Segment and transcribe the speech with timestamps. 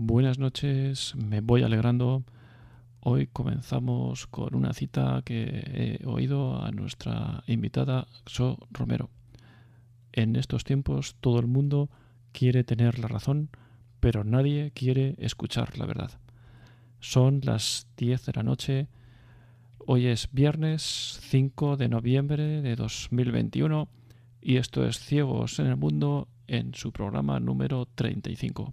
[0.00, 2.22] Buenas noches, me voy alegrando.
[3.00, 9.10] Hoy comenzamos con una cita que he oído a nuestra invitada So Romero.
[10.12, 11.90] En estos tiempos todo el mundo
[12.30, 13.50] quiere tener la razón,
[13.98, 16.12] pero nadie quiere escuchar la verdad.
[17.00, 18.86] Son las 10 de la noche.
[19.78, 23.88] Hoy es viernes 5 de noviembre de 2021
[24.40, 28.72] y esto es Ciegos en el Mundo en su programa número 35.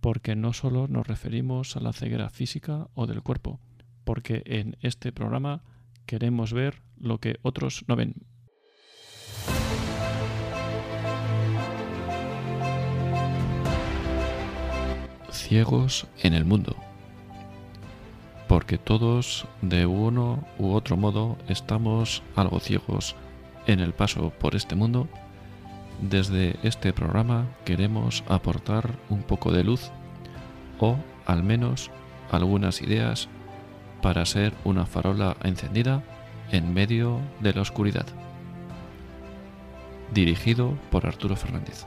[0.00, 3.60] Porque no solo nos referimos a la ceguera física o del cuerpo,
[4.04, 5.62] porque en este programa
[6.06, 8.14] queremos ver lo que otros no ven.
[15.30, 16.76] Ciegos en el mundo.
[18.48, 23.14] Porque todos, de uno u otro modo, estamos algo ciegos
[23.66, 25.08] en el paso por este mundo,
[26.00, 29.90] desde este programa queremos aportar un poco de luz
[30.78, 31.90] o al menos
[32.30, 33.28] algunas ideas
[34.02, 36.02] para ser una farola encendida
[36.50, 38.06] en medio de la oscuridad.
[40.12, 41.86] Dirigido por Arturo Fernández.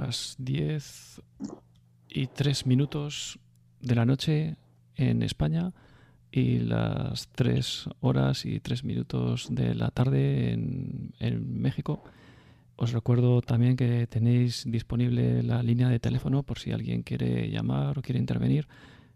[0.00, 1.22] Las 10
[2.08, 3.38] y 3 minutos
[3.80, 4.56] de la noche
[4.94, 5.72] en España
[6.30, 12.02] y las 3 horas y 3 minutos de la tarde en, en, México.
[12.76, 17.98] Os recuerdo también que tenéis disponible la línea de teléfono por si alguien quiere llamar
[17.98, 18.68] o quiere intervenir.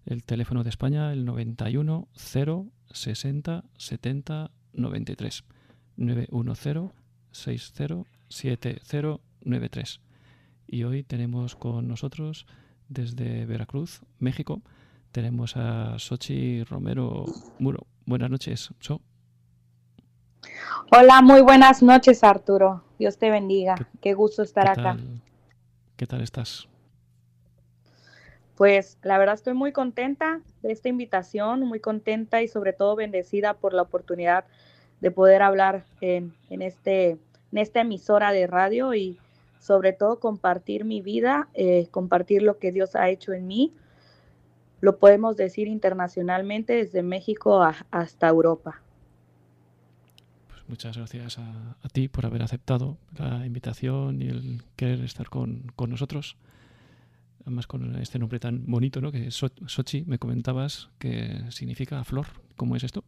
[0.07, 5.45] El teléfono de España, el 91 0 60 70 93.
[5.97, 6.93] 910
[7.33, 10.01] 60 70 93
[10.71, 12.47] y hoy tenemos con nosotros
[12.89, 14.63] desde Veracruz, México,
[15.11, 17.25] tenemos a Sochi Romero
[17.59, 17.87] Muro.
[18.07, 19.01] Buenas noches, So.
[20.93, 22.85] Hola, muy buenas noches, Arturo.
[22.99, 23.75] Dios te bendiga.
[24.01, 24.97] Qué, gusto estar acá.
[25.97, 26.69] ¿Qué tal estás?
[28.55, 33.55] Pues la verdad estoy muy contenta de esta invitación, muy contenta y sobre todo bendecida
[33.55, 34.45] por la oportunidad
[35.01, 39.19] de poder hablar en, en este, en esta emisora de radio y,
[39.61, 43.73] sobre todo compartir mi vida, eh, compartir lo que Dios ha hecho en mí.
[44.81, 48.81] Lo podemos decir internacionalmente desde México hasta Europa.
[50.49, 55.67] Pues muchas gracias a, ti por haber aceptado la invitación y el querer estar con,
[55.87, 56.39] nosotros.
[57.43, 59.13] Además con este nombre tan bonito, ¿no?
[59.13, 62.27] Que es Sochi, me comentabas que significa flor.
[62.57, 63.05] ¿Cómo es esto?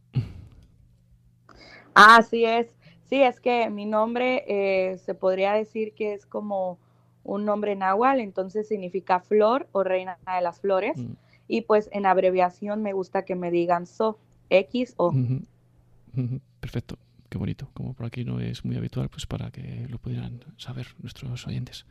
[1.95, 2.75] Así es.
[3.13, 6.79] Sí, es que mi nombre eh, se podría decir que es como
[7.23, 10.97] un nombre náhuatl, entonces significa flor o reina de las flores.
[10.97, 11.11] Mm.
[11.47, 14.17] Y pues en abreviación me gusta que me digan So,
[14.49, 15.13] X o.
[16.59, 16.97] Perfecto,
[17.29, 17.69] qué bonito.
[17.75, 21.85] Como por aquí no es muy habitual, pues para que lo pudieran saber nuestros oyentes.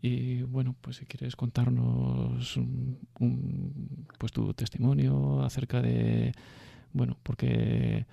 [0.00, 6.32] Y bueno, pues si quieres contarnos un, pues tu testimonio acerca de,
[6.94, 8.06] bueno, porque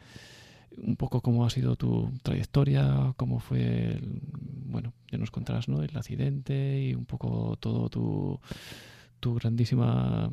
[0.77, 3.99] un poco cómo ha sido tu trayectoria, cómo fue,
[4.65, 5.81] bueno, ya nos contarás, ¿no?
[5.81, 8.39] El accidente y un poco todo tu,
[9.19, 10.29] tu grandísima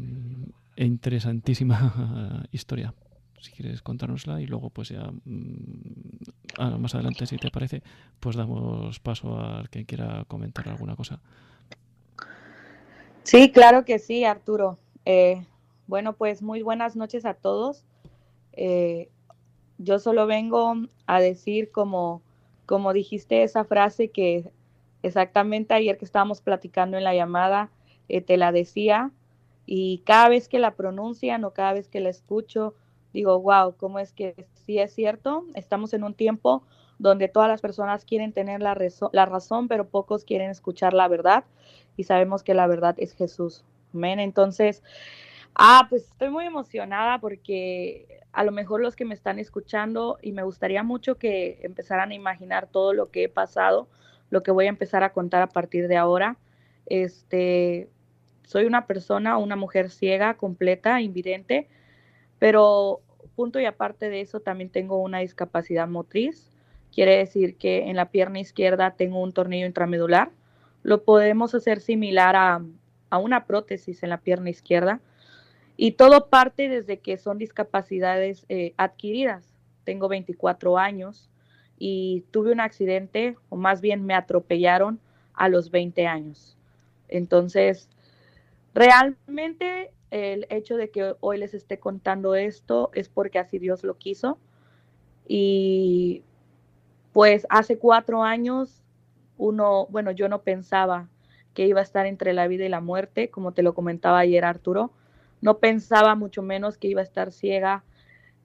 [0.77, 2.95] e interesantísima historia.
[3.41, 7.83] Si quieres contárnosla y luego pues ya mm, más adelante, si te parece,
[8.21, 11.21] pues damos paso al que quiera comentar alguna cosa.
[13.25, 14.79] Sí, claro que sí, Arturo.
[15.05, 15.45] Eh,
[15.87, 17.85] bueno, pues muy buenas noches a todos.
[18.53, 19.11] Eh,
[19.83, 20.75] yo solo vengo
[21.07, 22.23] a decir como,
[22.67, 24.51] como dijiste esa frase que
[25.03, 27.71] exactamente ayer que estábamos platicando en la llamada,
[28.09, 29.11] eh, te la decía
[29.67, 32.75] y cada vez que la pronuncian o cada vez que la escucho,
[33.13, 35.45] digo, wow, ¿cómo es que sí es cierto?
[35.55, 36.63] Estamos en un tiempo
[36.99, 38.77] donde todas las personas quieren tener la,
[39.13, 41.45] la razón, pero pocos quieren escuchar la verdad
[41.97, 43.65] y sabemos que la verdad es Jesús.
[43.93, 44.21] Amén.
[44.21, 44.83] Entonces,
[45.55, 50.33] ah, pues estoy muy emocionada porque a lo mejor los que me están escuchando y
[50.33, 53.89] me gustaría mucho que empezaran a imaginar todo lo que he pasado,
[54.31, 56.37] lo que voy a empezar a contar a partir de ahora.
[56.87, 57.89] Este,
[58.45, 61.69] soy una persona, una mujer ciega, completa, invidente,
[62.39, 63.01] pero
[63.37, 66.51] punto y aparte de eso también tengo una discapacidad motriz.
[66.93, 70.31] Quiere decir que en la pierna izquierda tengo un tornillo intramedular.
[70.83, 72.63] Lo podemos hacer similar a,
[73.11, 75.01] a una prótesis en la pierna izquierda
[75.77, 79.49] y todo parte desde que son discapacidades eh, adquiridas.
[79.85, 81.31] Tengo 24 años
[81.79, 85.01] y tuve un accidente, o más bien me atropellaron
[85.35, 86.57] a los 20 años.
[87.09, 87.89] Entonces,
[88.75, 93.97] realmente el hecho de que hoy les esté contando esto es porque así Dios lo
[93.97, 94.39] quiso.
[95.27, 96.23] Y
[97.13, 98.83] pues hace cuatro años,
[99.39, 101.09] uno, bueno, yo no pensaba
[101.55, 104.45] que iba a estar entre la vida y la muerte, como te lo comentaba ayer
[104.45, 104.93] Arturo.
[105.43, 107.85] No pensaba mucho menos que iba a estar ciega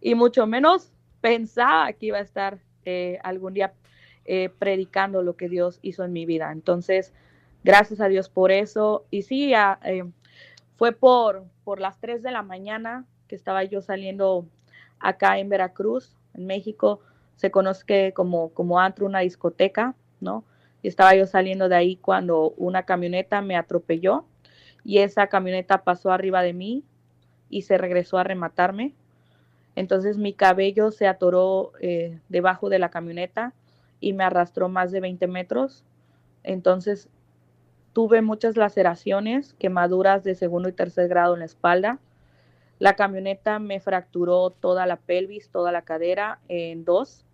[0.01, 0.91] y mucho menos
[1.21, 3.73] pensaba que iba a estar eh, algún día
[4.25, 6.51] eh, predicando lo que Dios hizo en mi vida.
[6.51, 7.13] Entonces,
[7.63, 9.05] gracias a Dios por eso.
[9.11, 10.03] Y sí, eh,
[10.75, 14.47] fue por, por las 3 de la mañana que estaba yo saliendo
[14.99, 16.99] acá en Veracruz, en México.
[17.35, 20.44] Se conoce como, como antro, una discoteca, ¿no?
[20.81, 24.25] Y estaba yo saliendo de ahí cuando una camioneta me atropelló
[24.87, 26.85] y esa camioneta pasó arriba de mí
[27.49, 28.93] y se regresó a rematarme.
[29.75, 33.53] Entonces mi cabello se atoró eh, debajo de la camioneta
[33.99, 35.83] y me arrastró más de 20 metros.
[36.43, 37.09] Entonces
[37.91, 41.99] tuve muchas laceraciones, quemaduras de segundo y tercer grado en la espalda.
[42.79, 47.25] La camioneta me fracturó toda la pelvis, toda la cadera en dos.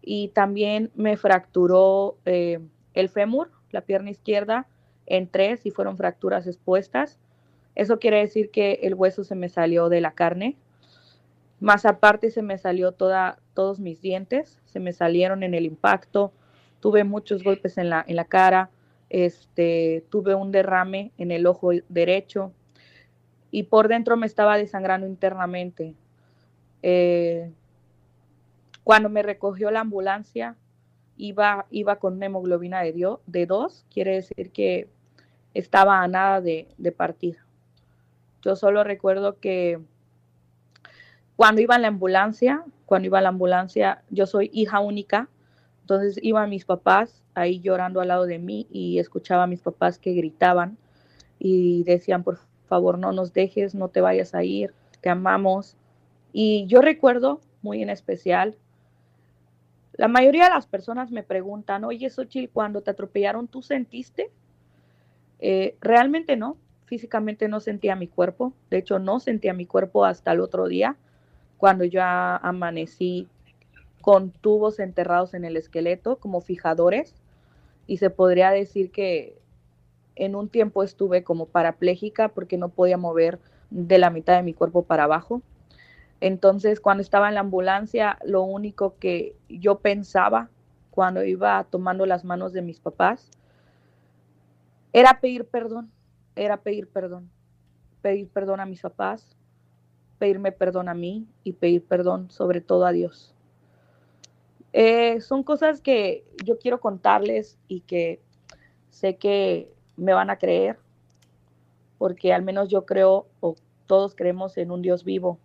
[0.00, 2.60] Y también me fracturó eh,
[2.94, 4.68] el fémur, la pierna izquierda,
[5.08, 7.18] en tres y fueron fracturas expuestas.
[7.74, 10.56] Eso quiere decir que el hueso se me salió de la carne
[11.60, 16.32] más aparte se me salió toda, todos mis dientes, se me salieron en el impacto,
[16.80, 18.70] tuve muchos golpes en la, en la cara,
[19.10, 22.52] este, tuve un derrame en el ojo derecho
[23.50, 25.94] y por dentro me estaba desangrando internamente.
[26.82, 27.50] Eh,
[28.84, 30.54] cuando me recogió la ambulancia,
[31.16, 34.88] iba, iba con una hemoglobina de, dio, de dos, quiere decir que
[35.58, 37.38] estaba a nada de, partir.
[38.42, 39.80] Yo solo recuerdo que
[41.34, 45.28] cuando iba en la ambulancia, cuando iba a la ambulancia, yo soy hija única,
[45.80, 49.98] entonces iban mis papás ahí llorando al lado de mí y escuchaba a mis papás
[49.98, 50.78] que gritaban
[51.38, 52.38] y decían, por
[52.68, 55.76] favor, no nos dejes, no te vayas a ir, te amamos.
[56.32, 58.56] Y yo recuerdo muy en especial,
[59.94, 64.30] la mayoría de las personas me preguntan, oye, Xochitl, cuando te atropellaron, ¿tú sentiste?
[65.40, 66.56] Eh, realmente no,
[66.86, 70.96] físicamente no sentía mi cuerpo, de hecho no sentía mi cuerpo hasta el otro día
[71.58, 73.28] cuando ya amanecí
[74.00, 77.14] con tubos enterrados en el esqueleto como fijadores
[77.86, 79.36] y se podría decir que
[80.16, 83.38] en un tiempo estuve como parapléjica porque no podía mover
[83.70, 85.42] de la mitad de mi cuerpo para abajo.
[86.20, 90.48] Entonces, cuando estaba en la ambulancia, lo único que yo pensaba
[90.90, 93.30] cuando iba tomando las manos de mis papás
[94.98, 95.92] era pedir perdón,
[96.34, 97.30] era pedir perdón,
[98.02, 99.36] pedir perdón a mis papás,
[100.18, 103.32] pedirme perdón a mí y pedir perdón sobre todo a Dios.
[104.72, 108.20] Eh, son cosas que yo quiero contarles y que
[108.90, 110.80] sé que me van a creer,
[111.98, 113.54] porque al menos yo creo, o
[113.86, 115.38] todos creemos en un Dios vivo,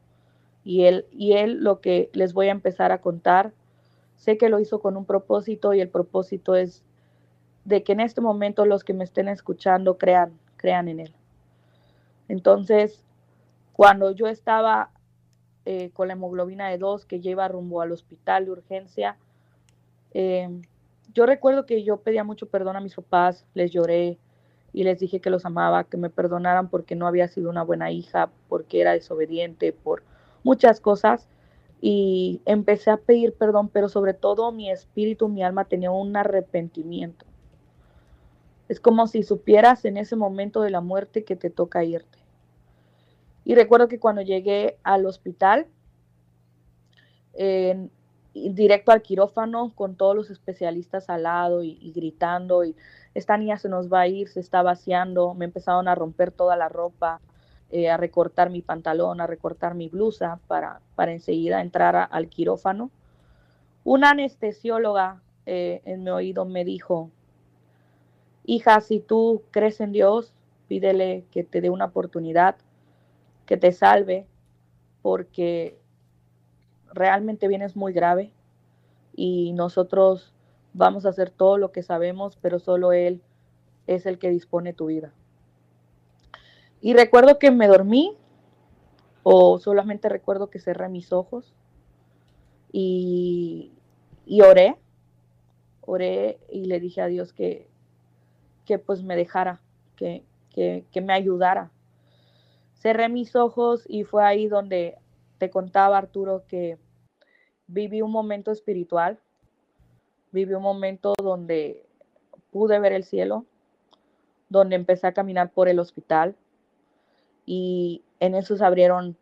[0.64, 3.54] y él, y él lo que les voy a empezar a contar,
[4.16, 6.84] sé que lo hizo con un propósito y el propósito es
[7.66, 11.14] de que en este momento los que me estén escuchando crean, crean en él.
[12.28, 13.04] Entonces,
[13.74, 14.92] cuando yo estaba
[15.66, 19.18] eh, con la hemoglobina de 2 que lleva rumbo al hospital de urgencia,
[20.14, 20.50] eh,
[21.14, 24.18] yo recuerdo que yo pedía mucho perdón a mis papás, les lloré
[24.74, 27.92] y les dije que los amaba, que me perdonaran porque no había sido una buena
[27.92, 30.04] hija, porque era desobediente, por
[30.44, 31.30] muchas cosas.
[31.80, 37.26] Y empecé a pedir perdón, pero sobre todo mi espíritu, mi alma tenía un arrepentimiento.
[38.74, 42.18] Es como si supieras en ese momento de la muerte que te toca irte.
[43.46, 45.68] Y recuerdo que cuando llegué al hospital,
[48.34, 52.76] directo al quirófano, con todos los especialistas al lado y, gritando, y
[53.14, 56.56] esta niña se nos va a ir, se está vaciando, me empezaron a romper toda
[56.56, 57.22] la ropa,
[57.70, 62.90] eh, a recortar mi pantalón, a recortar mi blusa para, para enseguida entrar al quirófano.
[63.84, 67.12] Una anestesióloga eh, en mi oído me dijo,
[68.46, 70.34] hija, si tú crees en Dios,
[70.68, 72.56] pídele que te dé una oportunidad
[73.46, 74.26] que te salve,
[75.02, 75.78] porque
[76.94, 78.32] realmente vienes muy grave
[79.16, 80.34] y nosotros
[80.74, 83.22] vamos a hacer todo lo que sabemos, pero solo Él
[83.88, 85.14] es el que dispone tu vida.
[86.82, 88.18] Y recuerdo que me dormí
[89.24, 91.54] o solamente recuerdo que cerré mis ojos
[92.72, 93.72] y,
[94.26, 94.76] y oré,
[95.82, 97.70] oré y le dije a Dios que,
[98.66, 99.62] que pues me dejara,
[99.96, 101.72] que, que, me ayudara,
[102.74, 104.98] cerré mis ojos y fue ahí donde
[105.38, 106.78] te contaba Arturo que
[107.68, 109.20] viví un momento espiritual
[110.34, 111.86] viví un momento donde
[112.52, 113.46] pude ver el cielo,
[114.50, 116.36] donde empecé a caminar por el hospital
[117.46, 119.16] y en eso se abrieron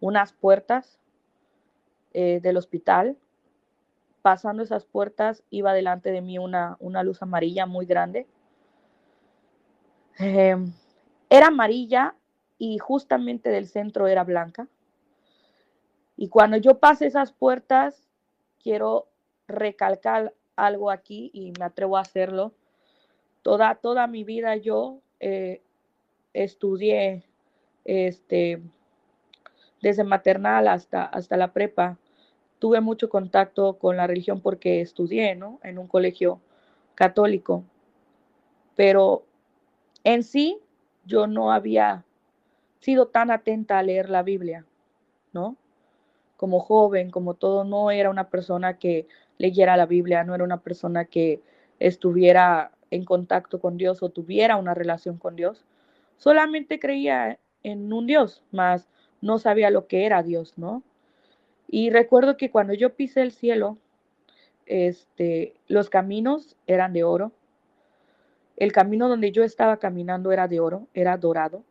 [0.00, 0.98] unas puertas
[2.12, 3.16] eh, del hospital.
[4.22, 8.26] Pasando esas puertas iba delante de mí una, una luz amarilla muy grande.
[10.18, 10.72] Em,
[11.28, 12.14] era amarilla
[12.58, 14.68] y justamente del centro era blanca.
[16.16, 18.08] Y cuando yo pasé esas puertas,
[18.62, 19.08] quiero
[19.48, 22.52] recalcar algo aquí y me atrevo a hacerlo.
[23.42, 25.60] Toda, toda mi vida yo eh,
[26.32, 27.24] estudié
[27.84, 28.62] este,
[29.82, 31.98] desde maternal hasta, hasta la prepa.
[32.58, 35.58] Tuve mucho contacto con la religión porque estudié ¿no?
[35.62, 36.40] en un colegio
[36.94, 37.64] católico.
[38.76, 39.24] Pero
[40.04, 40.58] en sí,
[41.04, 42.04] yo no había
[42.80, 44.66] sido tan atenta a leer la Biblia,
[45.32, 45.56] ¿no?
[46.36, 49.06] Como joven, como todo, no era una persona que
[49.38, 51.40] leyera la Biblia, no era una persona que
[51.78, 55.64] estuviera en contacto con Dios o tuviera una relación con Dios.
[56.16, 58.88] Solamente creía en un Dios, más
[59.20, 60.82] no sabía lo que era Dios, ¿no?
[61.68, 63.78] Y recuerdo que cuando yo pisé el cielo,
[64.66, 67.32] este, los caminos eran de oro.
[68.56, 71.64] El camino donde yo estaba caminando era de oro, era dorado.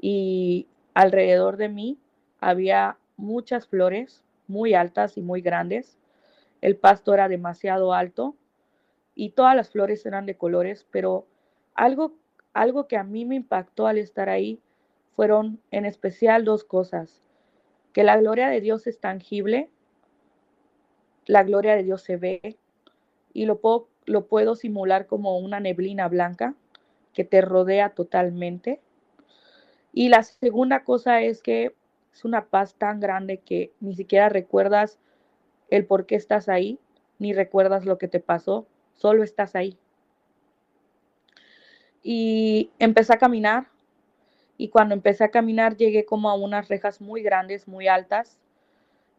[0.00, 1.98] Y alrededor de mí
[2.40, 5.98] había muchas flores muy altas y muy grandes
[6.64, 8.36] el pasto era demasiado alto
[9.14, 11.26] y todas las flores eran de colores, pero
[11.74, 12.14] algo,
[12.54, 14.58] algo que a mí me impactó al estar ahí
[15.14, 17.22] fueron en especial dos cosas,
[17.92, 19.68] que la gloria de Dios es tangible,
[21.26, 22.56] la gloria de Dios se ve
[23.34, 26.54] y lo puedo, lo puedo simular como una neblina blanca
[27.12, 28.80] que te rodea totalmente.
[29.92, 31.74] Y la segunda cosa es que
[32.12, 34.98] es una paz tan grande que ni siquiera recuerdas
[35.70, 36.78] el por qué estás ahí,
[37.18, 39.78] ni recuerdas lo que te pasó, solo estás ahí.
[42.02, 43.68] Y empecé a caminar
[44.56, 48.38] y cuando empecé a caminar llegué como a unas rejas muy grandes, muy altas,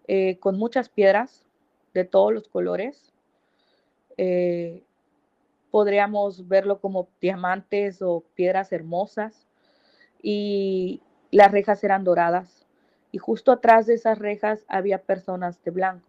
[0.07, 1.45] eh, con muchas piedras
[1.93, 3.14] de todos los colores.
[4.17, 4.83] Eh,
[5.71, 9.45] podríamos verlo como diamantes o piedras hermosas
[10.21, 12.65] y las rejas eran doradas
[13.11, 16.07] y justo atrás de esas rejas había personas de blanco.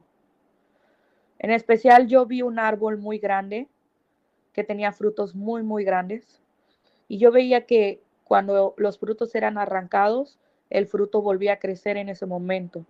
[1.38, 3.68] En especial yo vi un árbol muy grande
[4.52, 6.40] que tenía frutos muy, muy grandes.
[7.08, 10.38] Y yo veía que cuando los frutos eran arrancados,
[10.70, 12.84] el fruto volvía a crecer en ese momento.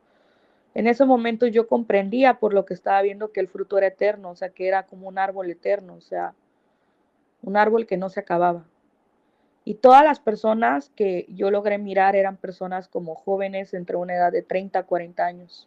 [0.77, 4.33] En ese momento yo comprendía por lo que estaba viendo que el fruto era eterno,
[4.33, 6.35] o sea, que era como un árbol eterno, o sea,
[7.41, 8.67] un árbol que no se acababa.
[9.65, 14.31] Y todas las personas que yo logré mirar eran personas como jóvenes entre una edad
[14.31, 15.67] de 30 a 40 años.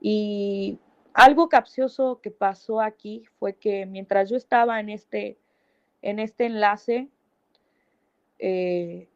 [0.00, 0.80] Y
[1.14, 5.38] algo capcioso que pasó aquí fue que mientras yo estaba en este,
[6.02, 7.06] en este enlace,
[8.40, 9.08] eh,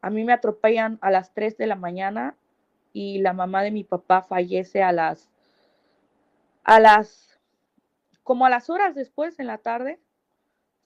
[0.00, 2.34] a mí me atropellan a las 3 de la mañana
[2.98, 5.28] y la mamá de mi papá fallece a las,
[6.64, 7.38] a las,
[8.22, 9.98] como a las horas después en la tarde,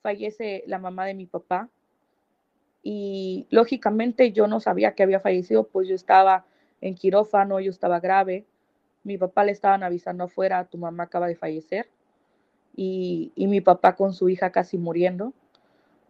[0.03, 1.69] fallece la mamá de mi papá.
[2.83, 6.45] Y lógicamente yo no sabía que había fallecido, pues yo estaba
[6.81, 8.45] en quirófano, yo estaba grave
[9.05, 11.89] mi papá le estaban avisando afuera, tu mamá acaba de fallecer,
[12.75, 15.33] y, mi papá con su hija casi muriendo.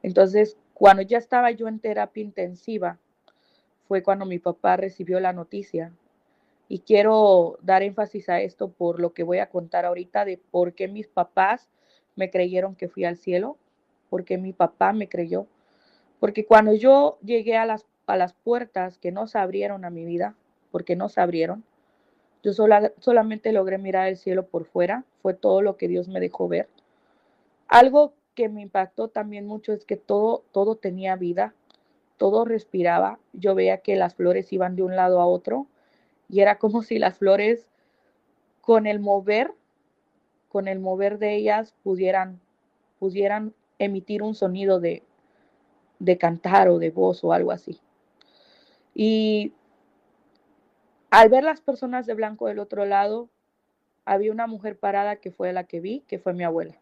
[0.03, 2.99] Entonces, cuando ya estaba yo en terapia intensiva,
[3.93, 5.93] fue cuando mi papá recibió la noticia.
[6.67, 10.73] Y quiero dar énfasis a esto por lo que voy a contar ahorita de por
[10.73, 11.69] qué mis papás
[12.17, 13.59] me creyeron que fui al cielo,
[14.09, 15.47] porque mi papá me creyó.
[16.21, 20.07] Porque cuando yo llegué a las, a las puertas que no se abrieron a mi
[20.07, 20.37] vida,
[20.71, 21.63] porque no se abrieron,
[22.43, 26.49] yo solamente logré mirar el cielo por fuera, fue todo lo que Dios me dejó
[26.49, 26.67] ver.
[27.69, 31.55] Algo que me impactó también mucho es que todo, todo tenía vida,
[32.23, 33.19] todo respiraba.
[33.33, 35.67] Yo veía que las flores iban de un lado a otro
[36.29, 37.67] y era como si las flores
[38.61, 39.53] con el mover,
[40.49, 42.41] con el mover de ellas pudieran,
[43.01, 45.03] pudieran emitir un sonido de,
[45.99, 47.81] de cantar o de voz o algo así.
[48.95, 49.53] Y
[51.11, 53.31] al ver las personas de blanco del otro lado,
[54.05, 56.77] había una mujer parada que fue la que vi, que fue mi abuela.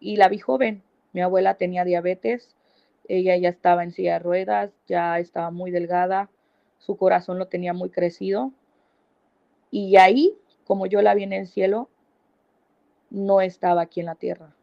[0.00, 0.82] Y la vi joven.
[1.12, 2.55] Mi abuela tenía diabetes,
[3.08, 6.30] ella ya estaba en silla de ruedas, ya estaba muy delgada,
[6.78, 8.52] su corazón lo tenía muy crecido.
[9.70, 11.88] Y ahí, como yo la vi en el cielo,
[13.10, 14.54] no estaba aquí en la tierra,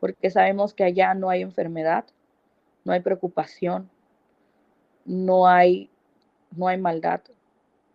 [0.00, 2.04] porque sabemos que allá no hay enfermedad,
[2.84, 3.90] no hay preocupación,
[5.04, 5.90] no hay
[6.56, 7.20] no hay maldad,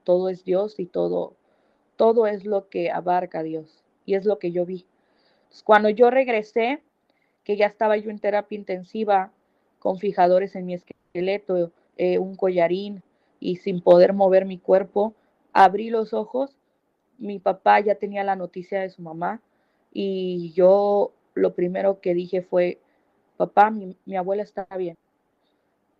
[0.03, 1.35] todo es Dios y todo,
[1.95, 3.83] todo es lo que abarca Dios.
[4.05, 4.85] y es lo que yo vi.
[5.63, 6.83] cuando yo regresé,
[7.43, 9.31] que ya estaba yo en terapia intensiva
[9.85, 13.03] con fijadores en mi esqueleto, eh, un collarín
[13.39, 15.13] y sin poder mover mi cuerpo,
[15.53, 16.57] abrí los ojos,
[17.19, 19.43] mi papá ya tenía la noticia de su mamá
[19.93, 22.79] y yo lo primero que dije fue,
[23.37, 24.97] papá, mi, abuela está bien.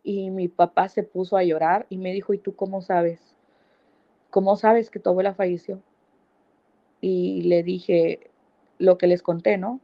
[0.02, 3.36] Y mi papá se puso a llorar y me dijo, ¿y tú cómo sabes?
[4.32, 5.80] ¿Cómo sabes que tu abuela falleció?
[7.02, 8.32] Y le dije
[8.80, 9.80] lo que les conté, ¿no?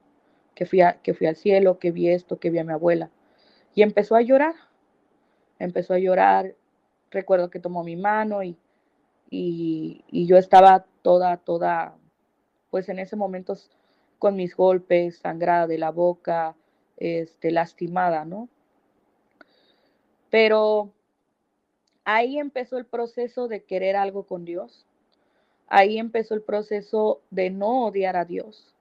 [0.56, 3.12] Que fui, que fui al cielo, que vi esto, que vi a mi abuela.
[3.74, 4.56] Y empezó a llorar,
[5.60, 6.56] empezó a llorar.
[7.10, 8.58] Recuerdo que tomó mi mano y,
[9.30, 11.96] y, yo estaba toda, toda,
[12.70, 13.56] pues en ese momento
[14.20, 16.56] con mis golpes, sangrada de la boca,
[16.98, 18.50] este, lastimada, ¿no?
[20.30, 20.92] Pero
[22.04, 24.86] ahí empezó el proceso de querer algo con Dios.
[25.68, 28.74] Ahí empezó el proceso de no odiar a Dios.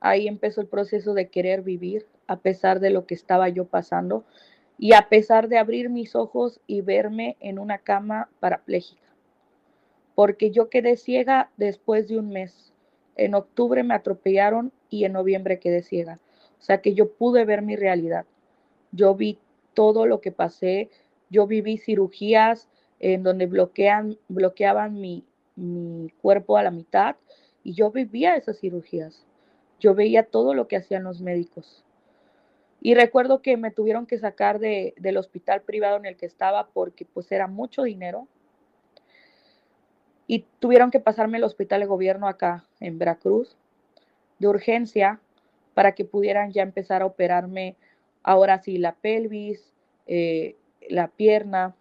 [0.00, 4.24] Ahí empezó el proceso de querer vivir a pesar de lo que estaba yo pasando
[4.78, 9.02] y a pesar de abrir mis ojos y verme en una cama parapléjica.
[10.14, 12.72] Porque yo quedé ciega después de un mes.
[13.16, 16.20] En octubre me atropellaron y en noviembre quedé ciega.
[16.60, 18.24] O sea que yo pude ver mi realidad.
[18.92, 19.38] Yo vi
[19.74, 20.90] todo lo que pasé.
[21.30, 22.68] Yo viví cirugías
[23.00, 25.24] en donde bloquean, bloqueaban mi,
[25.56, 27.16] mi cuerpo a la mitad
[27.62, 29.26] y yo vivía esas cirugías.
[29.80, 31.84] Yo veía todo lo que hacían los médicos.
[32.80, 36.68] Y recuerdo que me tuvieron que sacar de, del hospital privado en el que estaba
[36.68, 38.28] porque pues era mucho dinero
[40.28, 43.56] y tuvieron que pasarme al hospital de gobierno acá en Veracruz
[44.38, 45.20] de urgencia
[45.74, 47.76] para que pudieran ya empezar a operarme
[48.22, 49.72] ahora sí la pelvis,
[50.06, 50.56] eh,
[50.88, 51.74] la pierna.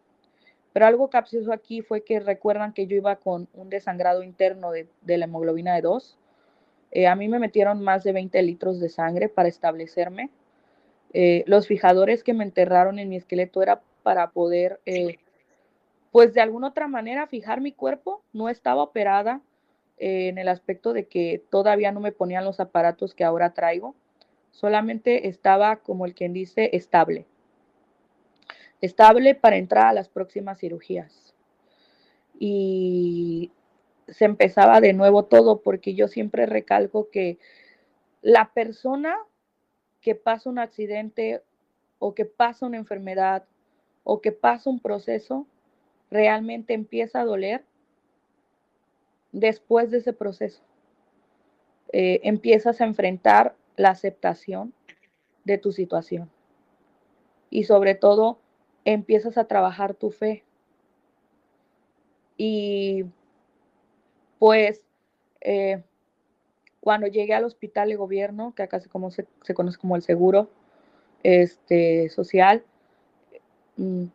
[0.72, 4.88] Pero algo capcioso aquí fue que recuerdan que yo iba con un desangrado interno de,
[5.06, 6.18] la hemoglobina de 2.
[6.92, 10.30] Eh, a mí me metieron más de 20 litros de sangre para establecerme.
[11.14, 14.80] Eh, los fijadores que me enterraron en mi esqueleto era para poder
[16.12, 18.24] pues de alguna otra manera fijar mi cuerpo.
[18.34, 19.42] No estaba operada
[19.98, 23.96] eh, en el aspecto de que todavía no me ponían los aparatos que ahora traigo.
[24.52, 27.26] Solamente estaba, como el quien dice, estable.
[28.82, 31.36] Estable para entrar a las próximas cirugías.
[32.40, 33.52] Y
[34.08, 37.38] se empezaba de nuevo todo porque yo siempre recalco que
[38.22, 39.18] la persona
[40.08, 41.44] que pasa un accidente
[42.00, 43.44] o que pasa una enfermedad
[44.06, 45.46] o que pasa un proceso
[46.10, 47.66] realmente empieza a doler
[49.34, 50.64] después de ese proceso.
[51.92, 54.74] Eh, empiezas a enfrentar la aceptación
[55.44, 56.32] de tu situación
[57.50, 58.40] y sobre todo
[58.86, 60.46] empiezas a trabajar tu fe.
[62.38, 63.04] Y
[64.40, 64.86] pues
[65.42, 65.84] eh,
[66.80, 70.50] cuando llegué al hospital de gobierno, que acá se, como se, conoce como el seguro
[71.24, 72.64] este, social,
[73.78, 74.06] mm,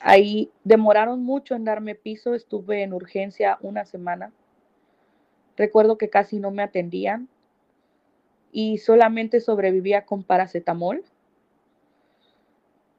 [0.00, 4.32] Ahí demoraron mucho en darme piso, estuve en urgencia una semana.
[5.56, 7.28] Recuerdo que casi no me atendían
[8.50, 11.04] y solamente sobrevivía con paracetamol,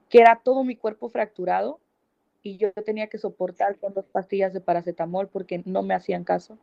[0.09, 1.79] que era todo mi cuerpo fracturado
[2.43, 6.59] y yo tenía que soportar con dos pastillas de paracetamol porque no me hacían caso.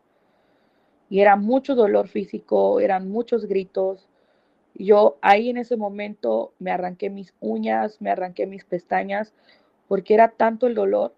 [1.10, 4.08] Y era mucho dolor físico, eran muchos gritos.
[4.74, 9.32] Yo ahí en ese momento me arranqué mis uñas, me arranqué mis pestañas
[9.88, 11.14] porque era tanto el dolor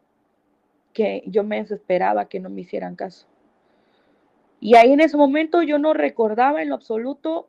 [0.93, 3.27] que yo me desesperaba que no me hicieran caso.
[4.61, 7.49] Y ahí en ese momento yo no recordaba en lo absoluto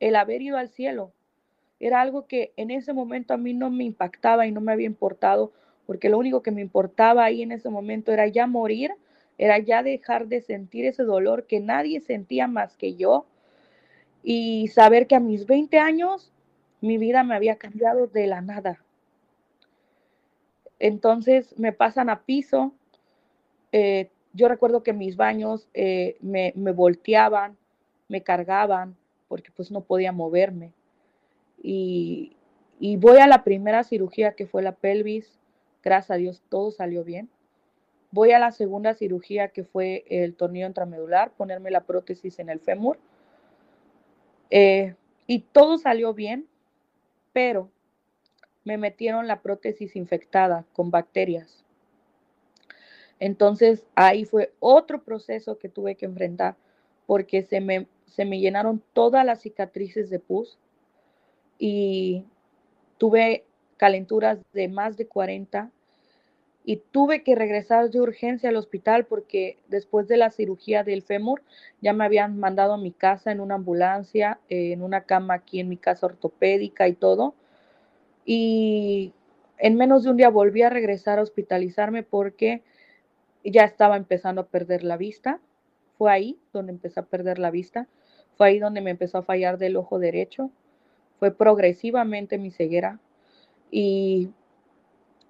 [0.00, 1.12] el haber ido al cielo.
[1.80, 4.86] Era algo que en ese momento a mí no me impactaba y no me había
[4.86, 5.52] importado,
[5.86, 8.92] porque lo único que me importaba ahí en ese momento era ya morir,
[9.38, 13.24] era ya dejar de sentir ese dolor que nadie sentía más que yo
[14.22, 16.32] y saber que a mis 20 años
[16.80, 18.82] mi vida me había cambiado de la nada.
[20.80, 22.72] Entonces me pasan a piso.
[23.72, 27.56] Eh, yo recuerdo que mis baños eh, me, volteaban,
[28.08, 28.96] me cargaban,
[29.28, 30.72] porque pues no podía moverme.
[31.62, 32.36] Y,
[32.78, 35.38] y voy a la primera cirugía que fue la pelvis.
[35.82, 37.28] Gracias a Dios todo salió bien.
[38.10, 42.60] Voy a la segunda cirugía que fue el tornillo intramedular, ponerme la prótesis en el
[42.60, 42.98] fémur.
[44.50, 44.94] Eh,
[45.26, 46.48] y todo salió bien,
[47.32, 47.70] pero
[48.64, 51.64] me metieron la prótesis infectada con bacterias.
[53.20, 56.56] Entonces ahí fue otro proceso que tuve que enfrentar
[57.06, 60.58] porque se me, se me llenaron todas las cicatrices de pus
[61.58, 62.24] y
[62.96, 63.44] tuve
[63.76, 65.70] calenturas de más de 40
[66.68, 71.40] y tuve que regresar de urgencia al hospital porque después de la cirugía del fémur
[71.80, 75.60] ya me habían mandado a mi casa en una ambulancia, eh, en una cama aquí
[75.60, 77.34] en mi casa ortopédica y todo.
[78.26, 79.14] Y
[79.56, 82.62] en menos de un día volví a regresar a hospitalizarme porque
[83.42, 85.40] ya estaba empezando a perder la vista.
[85.96, 87.88] Fue ahí donde empecé a perder la vista.
[88.36, 90.50] Fue ahí donde me empezó a fallar del ojo derecho.
[91.18, 93.00] Fue progresivamente mi ceguera.
[93.70, 94.28] Y,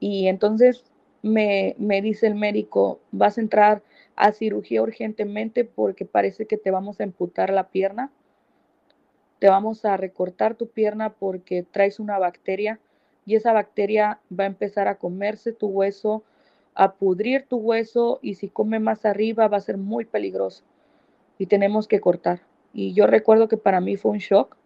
[0.00, 0.82] y entonces
[1.22, 3.82] me, dice el médico, vas a entrar
[4.16, 8.10] a cirugía urgentemente porque parece que te vamos a amputar la pierna,
[9.38, 12.80] te vamos a recortar tu pierna porque traes una bacteria
[13.26, 16.24] y esa bacteria va a empezar a comerse tu hueso,
[16.74, 20.64] a pudrir tu hueso y si come más arriba va a ser muy peligroso
[21.38, 22.40] y tenemos que cortar.
[22.72, 24.56] Y yo recuerdo que para mí fue un shock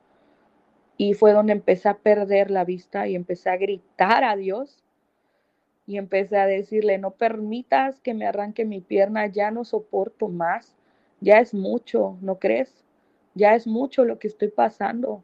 [0.97, 4.83] y fue donde empecé a perder la vista y empecé a gritar a Dios
[5.87, 10.77] y empecé a decirle, no permitas que me arranque mi pierna, ya no soporto más,
[11.21, 12.85] ya es mucho, ¿no crees?
[13.35, 15.23] Ya es mucho lo que estoy pasando,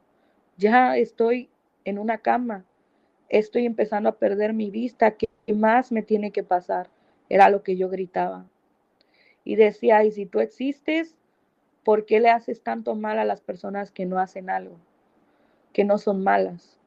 [0.56, 1.50] ya estoy
[1.84, 2.64] en una cama,
[3.28, 6.88] estoy empezando a perder mi vista, ¿qué más me tiene que pasar?
[7.28, 8.46] Era lo que yo gritaba.
[9.44, 11.16] Y decía, y si tú existes,
[11.84, 14.76] ¿por qué le haces tanto mal a las personas que no hacen algo,
[15.72, 16.77] que no son malas?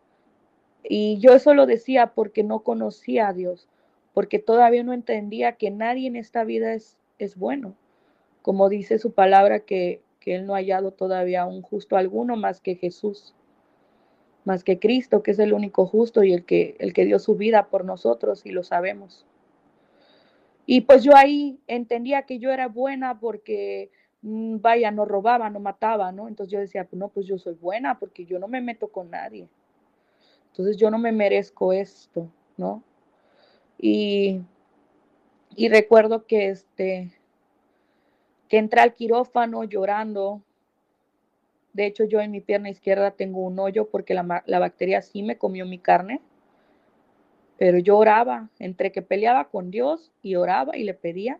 [0.83, 3.67] Y yo eso lo decía porque no conocía a Dios,
[4.13, 7.75] porque todavía no entendía que nadie en esta vida es, es bueno.
[8.41, 12.61] Como dice su palabra, que, que Él no ha hallado todavía un justo alguno más
[12.61, 13.35] que Jesús,
[14.45, 17.35] más que Cristo, que es el único justo y el que, el que dio su
[17.35, 19.25] vida por nosotros y lo sabemos.
[20.65, 23.91] Y pues yo ahí entendía que yo era buena porque,
[24.21, 26.27] mm, vaya, no robaba, no mataba, ¿no?
[26.27, 29.09] Entonces yo decía, pues no, pues yo soy buena porque yo no me meto con
[29.09, 29.49] nadie.
[30.51, 32.83] Entonces yo no me merezco esto, ¿no?
[33.77, 34.41] Y,
[35.55, 37.11] y recuerdo que este
[38.51, 40.41] que entré al quirófano llorando.
[41.71, 45.23] De hecho, yo en mi pierna izquierda tengo un hoyo porque la, la bacteria sí
[45.23, 46.21] me comió mi carne.
[47.57, 51.39] Pero yo oraba, entre que peleaba con Dios y oraba y le pedía,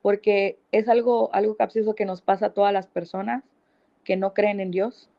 [0.00, 3.42] porque es algo, algo capcioso que nos pasa a todas las personas
[4.04, 5.10] que no creen en Dios.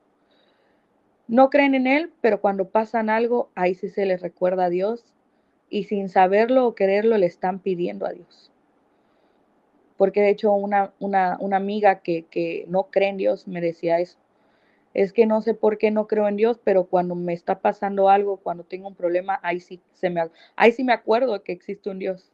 [1.34, 5.04] No creen en Él, pero cuando pasan algo, ahí sí se les recuerda a Dios
[5.68, 8.52] y sin saberlo o quererlo le están pidiendo a Dios.
[9.98, 14.20] Porque de hecho una, una, amiga que, que no cree en Dios me decía eso.
[14.94, 18.10] Es que no sé por qué no creo en Dios, pero cuando me está pasando
[18.10, 21.90] algo, cuando tengo un problema, ahí sí, se me, ahí sí me acuerdo que existe
[21.90, 22.32] un Dios.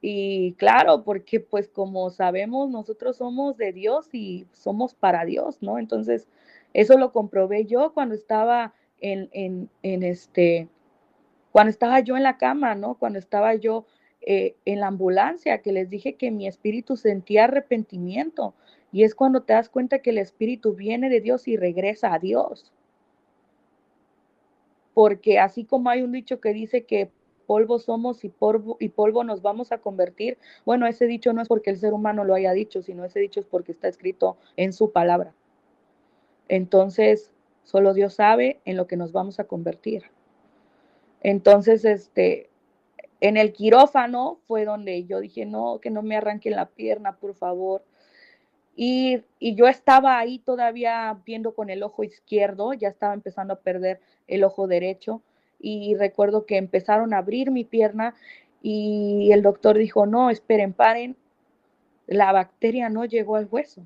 [0.00, 5.78] Y claro, porque pues como sabemos, nosotros somos de Dios y somos para Dios, ¿no?
[5.78, 6.26] Entonces,
[6.74, 9.30] eso lo comprobé yo cuando estaba en,
[9.82, 10.68] en, este,
[11.52, 12.96] cuando estaba yo en la cama, ¿no?
[12.96, 13.86] Cuando estaba yo
[14.22, 18.54] eh, en la ambulancia, que les dije que mi espíritu sentía arrepentimiento.
[18.92, 22.18] Y es cuando te das cuenta que el espíritu viene de Dios y regresa a
[22.18, 22.72] Dios.
[24.94, 27.10] Porque así como hay un dicho que dice que
[27.46, 31.48] polvo somos y polvo, y polvo nos vamos a convertir, bueno, ese dicho no es
[31.48, 34.72] porque el ser humano lo haya dicho, sino ese dicho es porque está escrito en
[34.72, 35.34] su palabra.
[36.48, 40.04] Entonces, solo Dios sabe en lo que nos vamos a convertir.
[41.20, 42.50] Entonces, este,
[43.20, 47.34] en el quirófano fue donde yo dije, no, que no me arranquen la pierna, por
[47.34, 47.84] favor.
[48.76, 53.60] Y, y, yo estaba ahí todavía viendo con el ojo izquierdo, ya estaba empezando a
[53.60, 55.22] perder el ojo derecho.
[55.60, 58.14] Y recuerdo que empezaron a abrir mi pierna
[58.60, 61.16] y el doctor dijo, no, esperen, paren,
[62.06, 63.84] la bacteria no llegó al hueso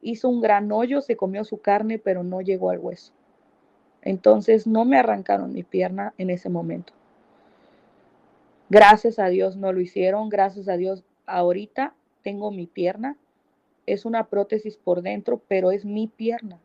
[0.00, 3.12] hizo un gran hoyo, se comió su carne, pero no llegó al hueso.
[4.02, 6.92] Entonces no me arrancaron mi pierna en ese momento.
[8.68, 13.16] Gracias a Dios no lo hicieron, gracias a Dios ahorita tengo mi pierna.
[13.86, 16.58] Es una prótesis por dentro, pero es mi pierna.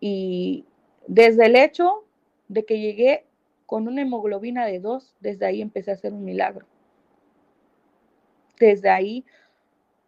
[0.00, 0.64] Y
[1.06, 2.04] desde el hecho
[2.48, 3.26] de que llegué
[3.66, 6.66] con una hemoglobina de dos, desde ahí empecé a hacer un milagro.
[8.60, 9.24] Desde ahí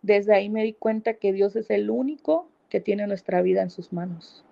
[0.06, 3.70] desde ahí me di cuenta que Dios es el único que tiene nuestra vida en
[3.70, 4.44] sus manos.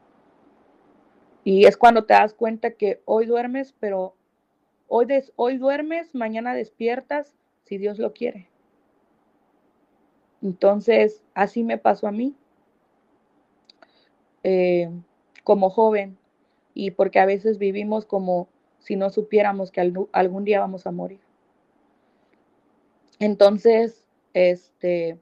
[1.45, 4.17] Y es cuando te das cuenta que hoy duermes, pero
[4.89, 8.49] hoy, duermes, mañana despiertas, si Dios lo quiere.
[10.43, 12.35] Entonces, así me pasó a mí,
[14.43, 14.91] eh,
[15.45, 16.19] como joven,
[16.75, 18.49] y porque a veces vivimos como
[18.81, 21.21] si no supiéramos que algún día vamos a morir.
[23.21, 25.19] Entonces, este,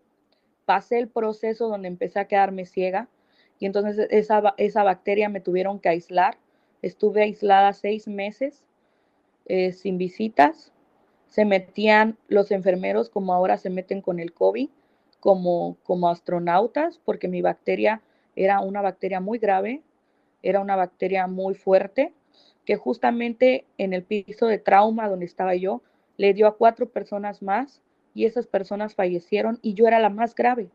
[0.72, 3.06] pasé el proceso donde empecé a quedarme ciega
[3.58, 6.38] y entonces esa, esa bacteria me tuvieron que aislar.
[6.80, 8.64] Estuve aislada seis meses
[9.44, 10.72] eh, sin visitas,
[11.26, 14.70] se metían los enfermeros como ahora se meten con el COVID,
[15.20, 18.00] como, como astronautas, porque mi bacteria
[18.34, 19.82] era una bacteria muy grave,
[20.42, 22.14] era una bacteria muy fuerte,
[22.64, 25.82] que justamente en el piso de trauma donde estaba yo,
[26.16, 27.82] le dio a cuatro personas más
[28.14, 30.70] y esas personas fallecieron y yo era la más grave.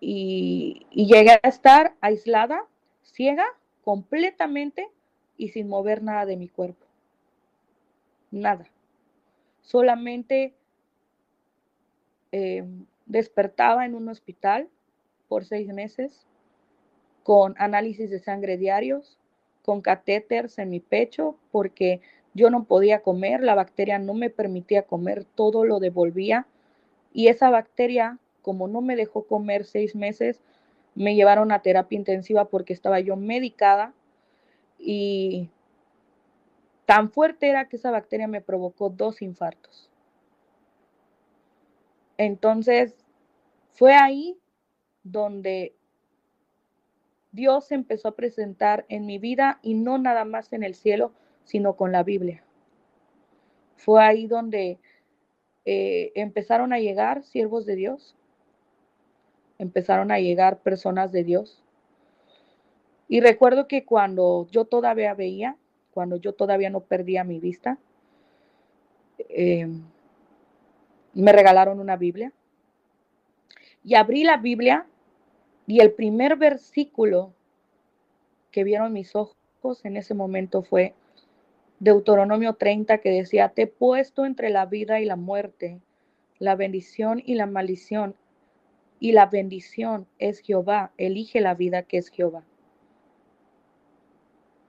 [0.00, 2.64] Y, llegué a estar aislada,
[3.02, 3.44] ciega,
[3.84, 4.88] completamente
[5.36, 6.86] y sin mover nada de mi cuerpo.
[8.30, 8.66] Nada.
[9.60, 10.54] Solamente
[12.32, 12.64] eh,
[13.06, 14.68] despertaba en un hospital
[15.28, 16.26] por seis meses
[17.22, 19.18] con análisis de sangre diarios,
[19.62, 22.00] con catéteres en mi pecho, porque
[22.34, 26.46] yo no podía comer, la bacteria no me permitía comer, todo lo devolvía.
[27.12, 30.40] Y esa bacteria, como no me dejó comer seis meses,
[30.94, 33.94] me llevaron a terapia intensiva porque estaba yo medicada
[34.78, 35.50] y
[36.86, 39.90] tan fuerte era que esa bacteria me provocó dos infartos.
[42.16, 42.94] Entonces,
[43.72, 44.36] fue ahí
[45.02, 45.74] donde
[47.32, 51.12] Dios empezó a presentar en mi vida y no nada más en el cielo,
[51.44, 52.42] sino con la Biblia.
[53.76, 54.78] Fue ahí donde
[55.64, 58.16] eh, empezaron a llegar siervos de Dios,
[59.58, 61.62] empezaron a llegar personas de Dios.
[63.08, 65.56] Y recuerdo que cuando yo todavía veía,
[65.92, 67.78] cuando yo todavía no perdía mi vista,
[69.28, 69.68] eh,
[71.14, 72.32] me regalaron una Biblia.
[73.82, 74.86] Y abrí la Biblia
[75.66, 77.32] y el primer versículo
[78.50, 79.36] que vieron mis ojos
[79.84, 80.94] en ese momento fue
[81.80, 85.80] Deuteronomio 30 que decía, te he puesto entre la vida y la muerte,
[86.38, 88.14] la bendición y la maldición.
[89.02, 92.44] Y la bendición es Jehová, elige la vida que es Jehová.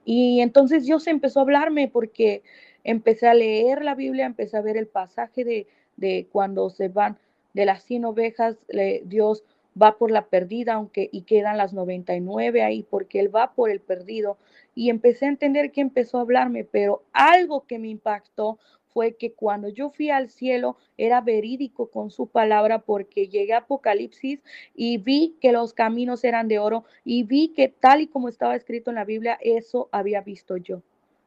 [0.06, 2.42] Y entonces Dios empezó a hablarme porque
[2.82, 7.18] empecé a leer la Biblia, empecé a ver el pasaje de, de cuando se van
[7.52, 8.56] de las 100 ovejas,
[9.04, 9.44] Dios
[9.80, 13.80] va por la perdida, aunque y quedan las 99 ahí, porque Él va por el
[13.80, 14.38] perdido.
[14.74, 18.58] Y empecé a entender que empezó a hablarme, pero algo que me impactó
[18.92, 23.58] fue que cuando yo fui al cielo era verídico con su palabra porque llegué a
[23.58, 24.40] Apocalipsis
[24.74, 28.54] y vi que los caminos eran de oro y vi que tal y como estaba
[28.54, 30.82] escrito en la Biblia, eso había visto yo.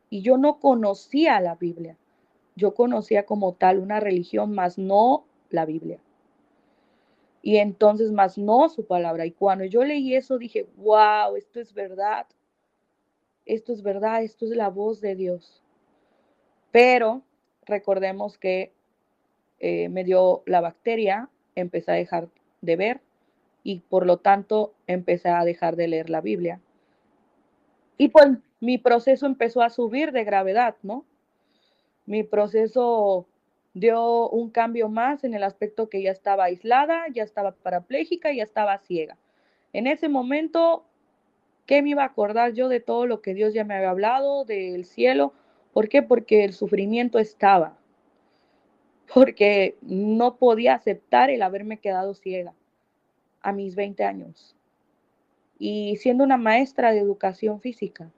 [0.10, 1.98] Y yo no conocía la Biblia.
[2.56, 6.00] Yo conocía como tal una religión, más no la Biblia.
[7.46, 9.24] Y entonces más no su palabra.
[9.28, 12.26] Y cuando yo leí eso dije, wow, esto es verdad.
[13.46, 15.62] Esto es verdad, esto es la voz de Dios.
[16.72, 17.22] Pero
[17.68, 18.74] recordemos que
[19.60, 22.30] eh, me dio la bacteria, empecé a dejar
[22.62, 23.02] de ver
[23.62, 26.60] y por lo tanto empecé a dejar de leer la Biblia.
[28.00, 28.26] Y pues
[28.60, 31.06] mi proceso empezó a subir de gravedad, ¿no?
[32.08, 33.28] Mi proceso
[33.76, 38.42] dio un cambio más en el aspecto que ya estaba aislada, ya estaba parapléjica, ya
[38.42, 39.18] estaba ciega.
[39.74, 40.86] En ese momento,
[41.66, 44.46] ¿qué me iba a acordar yo de todo lo que Dios ya me había hablado,
[44.46, 45.34] del cielo?
[45.74, 46.02] ¿Por qué?
[46.02, 47.78] Porque el sufrimiento estaba,
[49.14, 52.54] porque no podía aceptar el haberme quedado ciega
[53.42, 54.56] a mis 20 años.
[55.60, 58.10] Y siendo una maestra de educación física,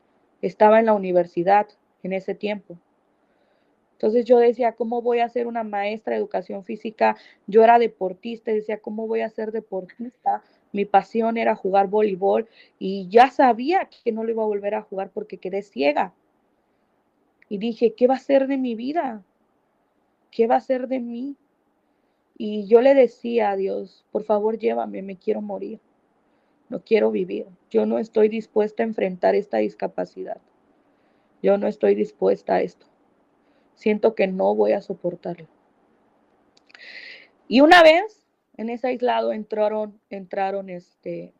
[0.44, 1.68] estaba en la universidad
[2.04, 2.78] en ese tiempo.
[3.98, 7.18] Entonces yo decía, ¿cómo voy a ser una maestra de educación física?
[7.48, 10.44] Yo era deportista, decía, ¿cómo voy a ser deportista?
[10.72, 14.84] Mi pasión era jugar voleibol y ya sabía que no lo iba a volver a
[14.84, 16.14] jugar porque quedé ciega.
[17.50, 19.24] Y dije, ¿qué va a ser de mi vida?
[20.30, 21.36] ¿Qué va a ser de mí?
[22.38, 25.80] Y yo le decía a Dios, por favor llévame, me quiero morir.
[26.70, 27.48] No quiero vivir.
[27.72, 30.40] Yo no estoy dispuesta a enfrentar esta discapacidad.
[31.42, 32.86] Yo no estoy dispuesta a esto
[33.78, 35.48] siento que no voy a soportarlo.
[37.48, 38.26] Y una vez
[38.58, 41.34] en ese aislado entraron, entraron este,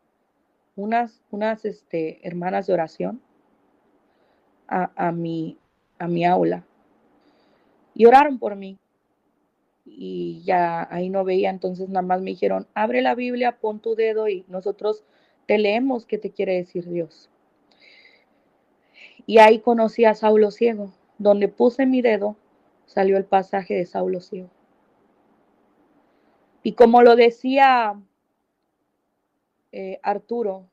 [0.76, 3.22] unas, unas este, hermanas de oración
[4.68, 5.58] a, a, mi,
[6.00, 6.64] a mi aula
[7.98, 8.78] y oraron por mí.
[9.86, 13.96] Y ya ahí no veía, entonces nada más me dijeron, abre la Biblia, pon tu
[13.96, 15.04] dedo y nosotros
[15.48, 17.30] te leemos qué te quiere decir Dios.
[19.26, 20.94] Y ahí conocí a Saulo ciego.
[21.18, 22.36] Donde puse mi dedo,
[22.86, 24.50] salió el pasaje de Saulo ciego.
[26.64, 28.00] Y como lo decía
[29.72, 30.66] eh, Arturo,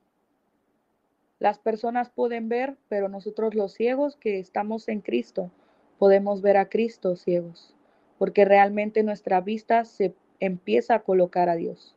[1.38, 5.50] las personas pueden ver, pero nosotros los ciegos que estamos en Cristo,
[5.98, 7.74] podemos ver a Cristo ciegos,
[8.18, 11.94] porque realmente nuestra vista se empieza a colocar a Dios.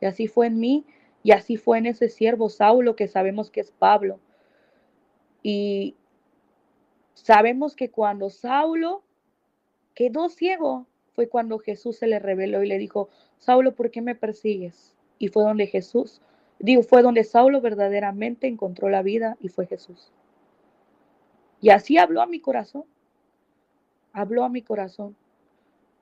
[0.00, 0.84] Y así fue en mí,
[1.22, 4.18] y así fue en ese siervo Saulo que sabemos que es Pablo.
[5.42, 5.96] Y
[7.14, 9.02] Sabemos que cuando Saulo
[9.94, 14.14] quedó ciego, fue cuando Jesús se le reveló y le dijo, Saulo, ¿por qué me
[14.14, 14.94] persigues?
[15.18, 16.20] Y fue donde Jesús,
[16.58, 20.12] digo, fue donde Saulo verdaderamente encontró la vida y fue Jesús.
[21.60, 22.84] Y así habló a mi corazón,
[24.12, 25.16] habló a mi corazón.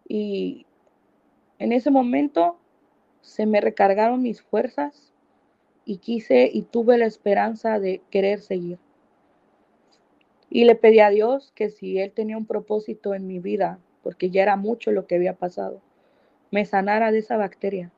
[0.09, 0.66] Y
[1.59, 2.57] en ese momento
[3.20, 5.12] se me recargaron mis fuerzas
[5.85, 8.79] y quise y tuve la esperanza de querer seguir.
[10.54, 14.28] Y le pedí a Dios que si Él tenía un propósito en mi vida, porque
[14.28, 15.80] ya era mucho lo que había pasado,
[16.50, 17.90] me sanara de esa bacteria.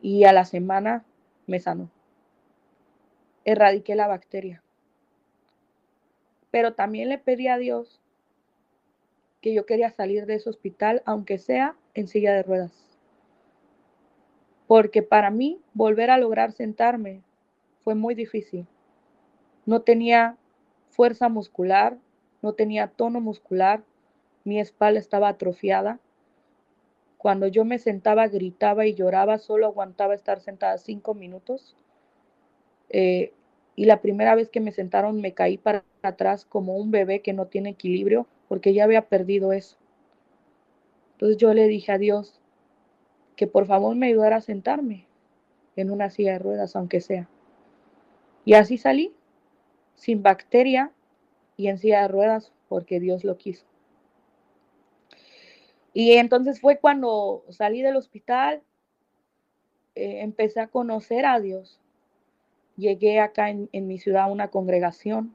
[0.00, 1.04] Y a la semana
[1.48, 1.90] me sanó.
[3.44, 4.62] Erradiqué la bacteria.
[6.52, 8.00] Pero también le pedí a Dios
[9.40, 12.96] que yo quería salir de ese hospital, aunque sea en silla de ruedas.
[14.68, 17.22] Porque para mí volver a lograr sentarme
[17.82, 18.68] fue muy difícil.
[19.66, 20.36] No tenía
[20.90, 21.98] fuerza muscular,
[22.40, 23.82] no tenía tono muscular,
[24.44, 25.98] mi espalda estaba atrofiada.
[27.18, 31.76] Cuando yo me sentaba, gritaba y lloraba, solo aguantaba estar sentada cinco minutos.
[32.88, 33.32] Eh,
[33.74, 37.32] y la primera vez que me sentaron me caí para atrás como un bebé que
[37.32, 39.76] no tiene equilibrio porque ya había perdido eso.
[41.12, 42.40] Entonces yo le dije a Dios
[43.36, 45.06] que por favor me ayudara a sentarme
[45.76, 47.28] en una silla de ruedas, aunque sea.
[48.44, 49.12] Y así salí,
[49.96, 50.92] sin bacteria,
[51.56, 53.66] y en silla de ruedas porque Dios lo quiso.
[55.92, 58.62] Y entonces fue cuando salí del hospital,
[59.94, 61.80] eh, empecé a conocer a Dios.
[62.76, 65.34] Llegué acá en, en, mi ciudad a una congregación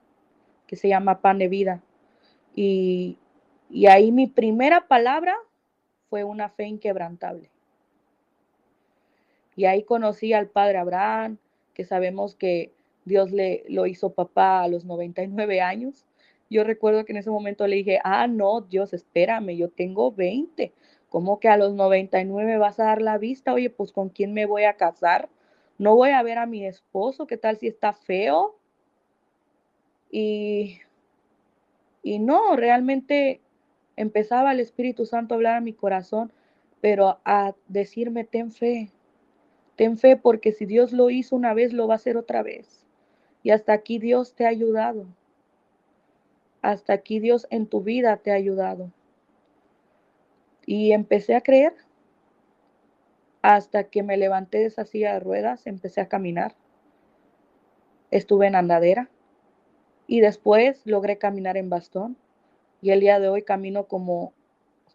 [0.67, 1.81] que se llama Pan de Vida.
[2.55, 3.17] Y,
[3.71, 5.35] y ahí mi primera palabra
[6.09, 7.49] fue una fe inquebrantable.
[9.55, 11.37] Y ahí conocí al padre Abraham,
[11.73, 12.71] que sabemos que
[13.05, 16.05] Dios le lo hizo papá a los 99 años
[16.51, 20.73] yo recuerdo que en ese momento le dije, ah, no, Dios, espérame, yo tengo 20.
[21.07, 23.53] ¿Cómo que a los 99 vas a dar la vista?
[23.53, 25.29] Oye, pues con quién me voy a casar?
[25.77, 28.57] No voy a ver a mi esposo, ¿qué tal si está feo?
[30.11, 30.79] Y,
[32.03, 33.39] y no, realmente
[33.95, 36.33] empezaba el Espíritu Santo a hablar a mi corazón,
[36.81, 38.91] pero a decirme, ten fe,
[39.77, 42.90] ten fe porque si Dios lo hizo una vez, lo va a hacer otra vez.
[43.43, 45.05] Y hasta aquí Dios te ha ayudado.
[46.61, 48.91] Hasta aquí Dios en tu vida te ha ayudado.
[50.65, 51.73] Y empecé a creer
[53.41, 56.55] hasta que me levanté de esa silla de ruedas, empecé a caminar.
[58.11, 59.09] Estuve en andadera
[60.05, 62.17] y después logré caminar en bastón.
[62.81, 64.33] Y el día de hoy camino como,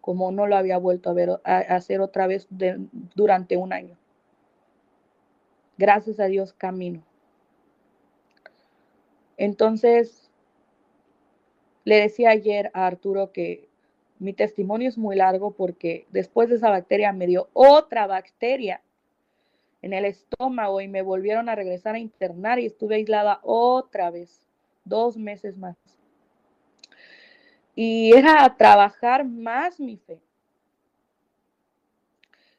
[0.00, 2.46] como no lo había vuelto a, ver, a, hacer otra vez
[3.14, 3.96] durante un año.
[5.78, 7.02] Gracias a Dios camino.
[9.36, 10.30] Entonces,
[11.84, 13.68] le decía ayer a Arturo que
[14.18, 18.82] mi testimonio es muy largo porque después de esa bacteria me dio otra bacteria
[19.82, 24.40] en el estómago y me volvieron a regresar a internar y estuve aislada otra vez,
[24.84, 25.76] dos meses más.
[27.74, 30.18] Y era trabajar más mi fe.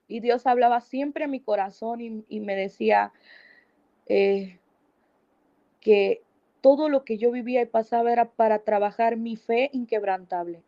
[0.07, 3.11] Y Dios hablaba siempre a mi corazón y, me decía
[4.05, 4.59] eh,
[5.81, 6.21] que
[6.61, 10.61] todo lo que yo vivía y pasaba era para trabajar mi fe inquebrantable,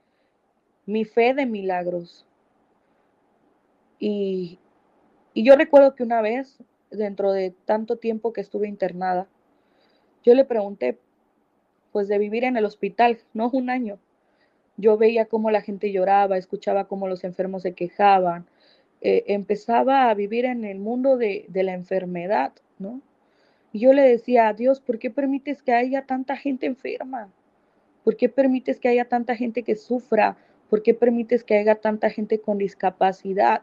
[0.86, 2.26] mi fe de milagros.
[4.00, 4.60] Y,
[5.36, 6.58] yo recuerdo que una vez,
[6.90, 9.28] dentro de tanto tiempo que estuve internada,
[10.24, 10.98] yo le pregunté,
[11.92, 14.00] pues de vivir en el hospital, no un año.
[14.78, 18.48] Yo veía cómo la gente lloraba, escuchaba cómo los enfermos se quejaban,
[19.02, 23.02] eh, empezaba a vivir en el mundo de, de la enfermedad, ¿no?
[23.72, 27.32] Y yo le decía a Dios, ¿por qué permites que haya tanta gente enferma?
[28.04, 30.38] ¿Por qué permites que haya tanta gente que sufra?
[30.70, 33.62] ¿Por qué permites que haya tanta gente con discapacidad?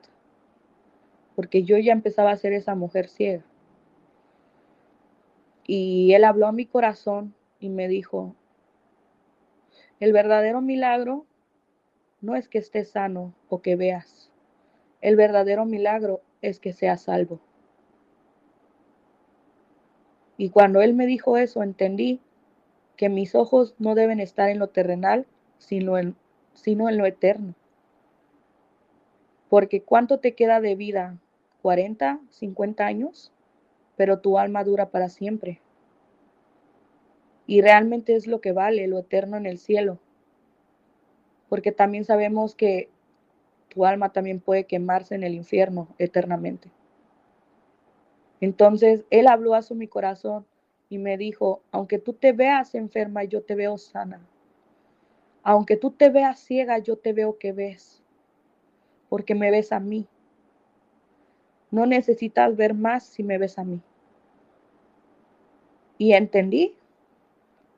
[1.34, 3.44] Porque yo ya empezaba a ser esa mujer ciega.
[5.66, 8.36] Y él habló a mi corazón y me dijo,
[9.98, 11.26] el verdadero milagro
[12.20, 14.30] no es que estés sano o que veas.
[15.00, 17.40] El verdadero milagro es que seas salvo.
[20.36, 22.20] Y cuando él me dijo eso, entendí
[22.96, 25.26] que mis ojos no deben estar en lo terrenal,
[25.58, 26.16] sino en,
[26.54, 27.54] sino en lo eterno.
[29.48, 31.18] Porque ¿cuánto te queda de vida?
[31.62, 33.32] ¿40, 50 años?
[33.96, 35.60] Pero tu alma dura para siempre.
[37.46, 39.98] Y realmente es lo que vale, lo eterno en el cielo.
[41.48, 42.90] Porque también sabemos que
[43.68, 46.70] tu alma también puede quemarse en el infierno eternamente.
[48.40, 50.46] Entonces, Él habló a su mi corazón
[50.88, 54.20] y me dijo, aunque tú te veas enferma, yo te veo sana.
[55.42, 58.02] Aunque tú te veas ciega, yo te veo que ves,
[59.08, 60.06] porque me ves a mí.
[61.70, 63.80] No necesitas ver más si me ves a mí.
[65.98, 66.76] Y entendí.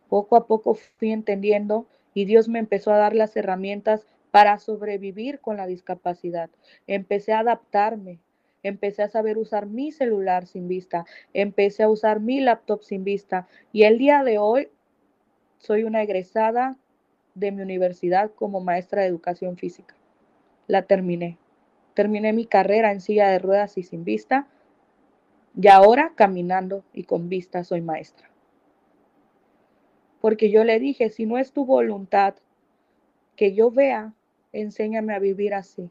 [0.08, 5.40] Poco a poco fui entendiendo y Dios me empezó a dar las herramientas para sobrevivir
[5.40, 6.50] con la discapacidad.
[6.86, 8.18] Empecé a adaptarme,
[8.68, 13.48] empecé a saber usar mi celular sin vista, empecé a usar mi laptop sin vista
[13.72, 14.68] y el día de hoy
[15.58, 16.76] soy una egresada
[17.34, 19.94] de mi universidad como maestra de educación física.
[20.66, 21.38] La terminé.
[21.94, 24.46] Terminé mi carrera en silla de ruedas y sin vista
[25.60, 28.30] y ahora caminando y con vista soy maestra.
[30.20, 32.34] Porque yo le dije, si no es tu voluntad
[33.36, 34.14] que yo vea,
[34.52, 35.90] enséñame a vivir así.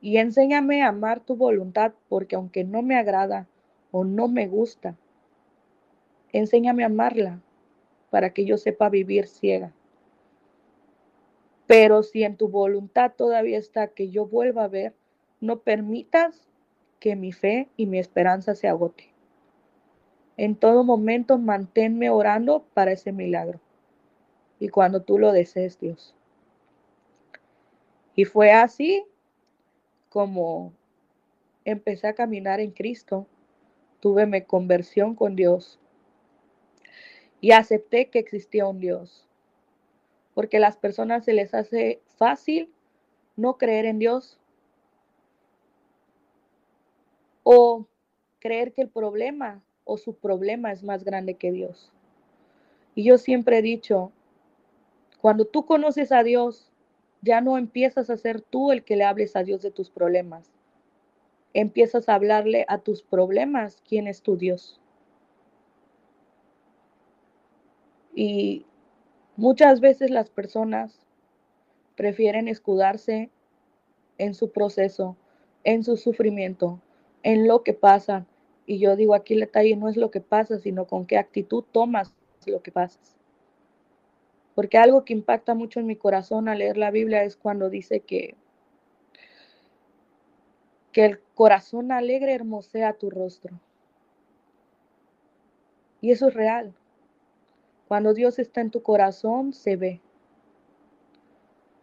[0.00, 3.48] Y enséñame a amar tu voluntad, porque aunque no me agrada
[3.90, 4.96] o no me gusta,
[6.32, 7.40] enséñame a amarla
[8.10, 9.72] para que yo sepa vivir ciega.
[11.66, 14.94] Pero si en tu voluntad todavía está que yo vuelva a ver,
[15.40, 16.48] no permitas
[17.00, 19.12] que mi fe y mi esperanza se agote.
[20.36, 23.60] En todo momento manténme orando para ese milagro.
[24.60, 26.14] Y cuando tú lo desees, Dios.
[28.14, 29.04] Y fue así
[30.08, 30.72] como
[31.64, 33.26] empecé a caminar en Cristo,
[34.00, 35.78] tuve mi conversión con Dios
[37.40, 39.26] y acepté que existía un Dios.
[40.34, 42.72] Porque a las personas se les hace fácil
[43.36, 44.38] no creer en Dios
[47.42, 47.86] o
[48.38, 51.92] creer que el problema o su problema es más grande que Dios.
[52.94, 54.12] Y yo siempre he dicho,
[55.20, 56.67] cuando tú conoces a Dios,
[57.22, 60.52] ya no empiezas a ser tú el que le hables a Dios de tus problemas.
[61.54, 64.80] Empiezas a hablarle a tus problemas quién es tu Dios.
[68.14, 68.66] Y
[69.36, 71.06] muchas veces las personas
[71.96, 73.30] prefieren escudarse
[74.18, 75.16] en su proceso,
[75.64, 76.80] en su sufrimiento,
[77.22, 78.26] en lo que pasa.
[78.66, 81.64] Y yo digo, aquí el detalle no es lo que pasa, sino con qué actitud
[81.72, 82.14] tomas
[82.46, 82.98] lo que pasa.
[84.58, 88.00] Porque algo que impacta mucho en mi corazón al leer la Biblia es cuando dice
[88.00, 88.34] que,
[90.90, 93.60] que el corazón alegre hermosea tu rostro.
[96.00, 96.74] Y eso es real.
[97.86, 100.00] Cuando Dios está en tu corazón, se ve.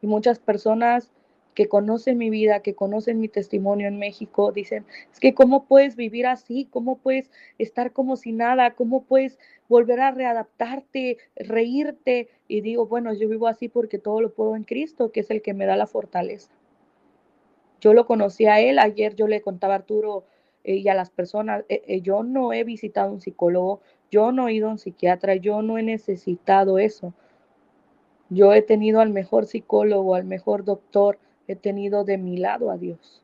[0.01, 1.13] Y muchas personas
[1.55, 5.95] que conocen mi vida, que conocen mi testimonio en México, dicen, es que cómo puedes
[5.95, 9.39] vivir así, cómo puedes estar como si nada, cómo puedes
[9.69, 12.29] volver a readaptarte, reírte.
[12.47, 15.41] Y digo, bueno, yo vivo así porque todo lo puedo en Cristo, que es el
[15.41, 16.51] que me da la fortaleza.
[17.79, 20.25] Yo lo conocí a él, ayer yo le contaba a Arturo
[20.65, 23.81] eh, y a las personas, eh, eh, yo no he visitado un psicólogo,
[24.11, 27.13] yo no he ido a un psiquiatra, yo no he necesitado eso.
[28.29, 32.77] Yo he tenido al mejor psicólogo, al mejor doctor, he tenido de mi lado a
[32.77, 33.23] Dios.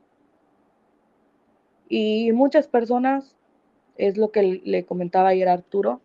[1.88, 3.36] Y muchas personas,
[3.96, 6.00] es lo que le comentaba ayer Arturo,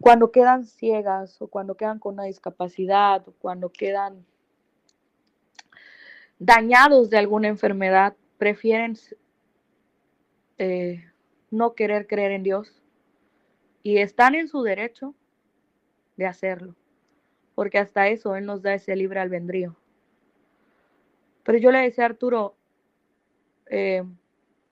[0.00, 4.24] cuando quedan ciegas o cuando quedan con una discapacidad o cuando quedan
[6.38, 8.96] dañados de alguna enfermedad, prefieren
[10.58, 11.04] eh,
[11.50, 12.82] no querer creer en Dios
[13.82, 15.14] y están en su derecho
[16.16, 16.74] de hacerlo,
[17.54, 19.76] porque hasta eso Él nos da ese libre albedrío.
[21.50, 22.54] Pero yo le decía a Arturo,
[23.66, 24.04] eh,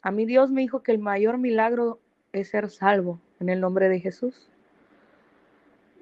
[0.00, 1.98] a mí Dios me dijo que el mayor milagro
[2.32, 4.48] es ser salvo en el nombre de Jesús.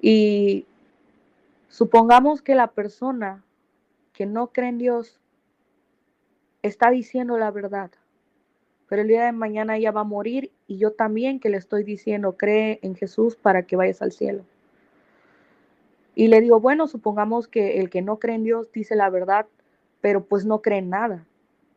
[0.03, 0.67] Y
[1.71, 3.43] supongamos que la persona
[4.13, 5.19] que no cree en Dios
[6.61, 7.91] está diciendo la verdad
[8.87, 11.85] pero el día de mañana ella va a morir y yo también que le estoy
[11.85, 14.45] diciendo, cree en Jesús para que vayas al cielo.
[16.15, 19.47] Y le digo, bueno, supongamos que el que no cree en Dios dice la verdad,
[20.07, 21.27] pero pues no cree en nada.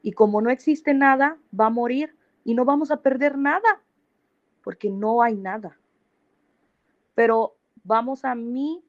[0.04, 2.16] Y como no existe nada, va a morir
[2.46, 3.82] y no vamos a perder nada,
[4.64, 5.80] porque no hay nada.
[7.16, 8.84] Pero vamos a mi,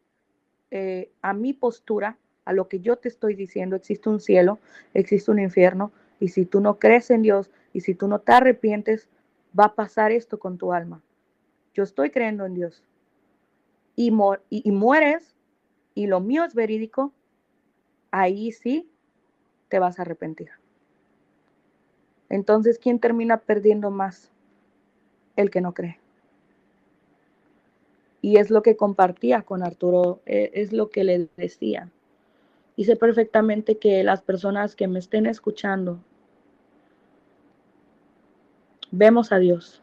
[0.70, 4.58] eh, a mi postura, a lo que yo te estoy diciendo, existe un cielo,
[4.92, 8.32] existe un infierno, y si tú no crees en Dios, y si tú no te
[8.32, 9.08] arrepientes,
[9.58, 11.00] va a pasar esto con tu alma.
[11.72, 12.84] Yo estoy creyendo en Dios.
[13.96, 14.12] Y,
[14.50, 15.34] y, mueres,
[15.94, 17.14] y lo mío es verídico,
[18.10, 18.89] ahí sí
[19.70, 20.50] te vas a arrepentir.
[22.28, 24.30] Entonces, ¿quién termina perdiendo más?
[25.36, 25.98] El que no cree.
[28.20, 31.90] Y es lo que compartía con Arturo, e, es lo que le decía.
[32.76, 36.00] Y sé perfectamente que las personas que me estén escuchando
[38.90, 39.82] vemos a Dios.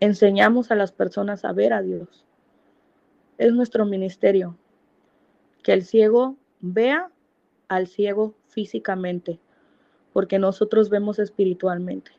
[0.00, 2.26] enseñamos a las personas a ver a Dios.
[3.38, 4.58] Es nuestro ministerio.
[5.62, 7.10] Que el ciego vea
[7.68, 9.40] al ciego físicamente,
[10.12, 12.12] porque nosotros vemos espiritualmente.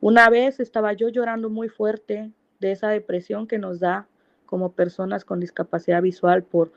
[0.00, 4.06] Una vez estaba yo llorando muy fuerte de esa depresión que nos da
[4.46, 6.72] como personas con discapacidad visual por,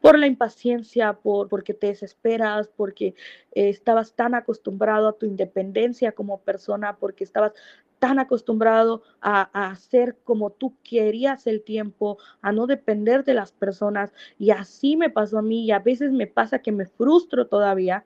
[0.00, 3.14] por la impaciencia, por, porque te desesperas, porque
[3.52, 7.52] eh, estabas tan acostumbrado a tu independencia como persona, porque estabas
[8.04, 14.12] tan acostumbrado a, hacer como tú querías el tiempo, a no depender de las personas.
[14.38, 18.04] Y así me pasó a mí y a veces me pasa que me frustro todavía.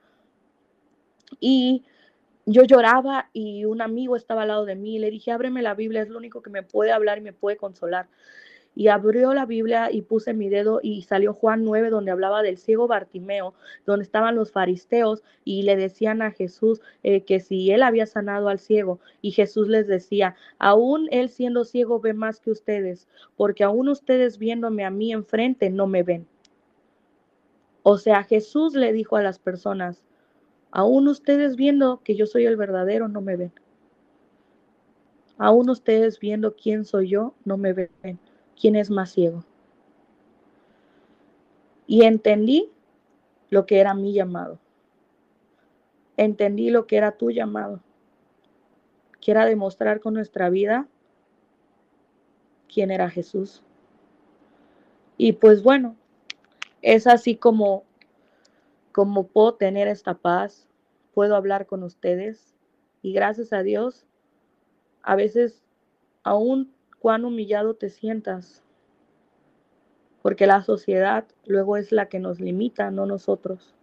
[1.41, 1.83] Y
[2.47, 5.01] yo lloraba y un amigo estaba al lado de mí.
[5.01, 7.57] Le dije, ábreme la Biblia, es lo único que me puede hablar y me puede
[7.57, 8.07] consolar.
[8.75, 12.59] Y abrió la Biblia y puse mi dedo y salió Juan 9, donde hablaba del
[12.59, 13.55] ciego Bartimeo,
[13.87, 18.49] donde estaban los fariseos y le decían a Jesús eh, que si él había sanado
[18.49, 19.01] al ciego.
[19.21, 24.39] Y Jesús les decía, aún él siendo ciego ve más que ustedes, porque aún ustedes
[24.39, 26.27] viéndome a mí enfrente no me ven.
[27.83, 30.05] O sea, Jesús le dijo a las personas,
[30.71, 33.53] Aún ustedes viendo que yo soy el verdadero, no me ven.
[35.39, 38.19] Aún ustedes viendo quién soy yo, no me ven.
[38.61, 39.45] ¿Quién es más ciego?
[41.87, 42.71] Y entendí
[43.51, 44.59] lo que era mi llamado.
[46.17, 47.81] Entendí lo que era tu llamado.
[49.21, 50.89] Que era demostrar con nuestra vida
[52.73, 53.63] quién era Jesús.
[55.17, 55.97] Y pues bueno,
[56.83, 57.85] es así como
[58.93, 60.69] cómo puedo tener esta paz,
[61.15, 62.55] puedo hablar con ustedes
[63.03, 64.07] y gracias a Dios,
[65.03, 65.63] a veces
[66.23, 68.63] aún cuán humillado te sientas,
[70.23, 73.75] porque la sociedad luego es la que nos limita, no nosotros.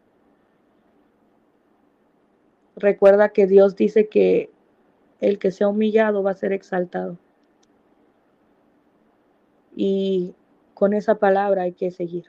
[2.76, 4.51] Recuerda que Dios dice que
[5.22, 7.18] el que sea humillado va a ser exaltado.
[9.76, 10.36] Y
[10.74, 12.26] con esa palabra hay que seguir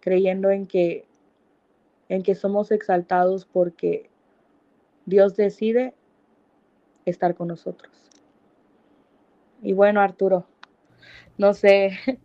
[0.00, 1.06] creyendo en que,
[2.08, 4.10] en que somos exaltados porque
[5.06, 5.94] Dios decide
[7.04, 8.11] estar con nosotros.
[9.62, 10.46] Y bueno, Arturo,
[11.38, 11.98] no sé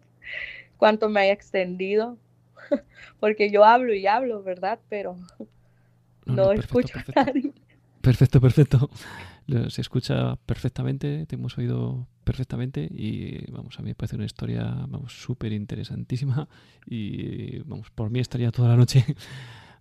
[0.78, 2.18] cuánto me haya extendido,
[3.20, 4.80] porque yo hablo y hablo, ¿verdad?
[4.90, 5.16] Pero
[6.26, 7.54] no, escucho a nadie.
[8.02, 8.90] Perfecto, perfecto
[9.70, 14.64] se escucha perfectamente, te hemos oído perfectamente y vamos, a mí me parece una historia
[14.88, 16.48] vamos súper interesantísima
[16.86, 19.06] y vamos, por mí estaría toda la noche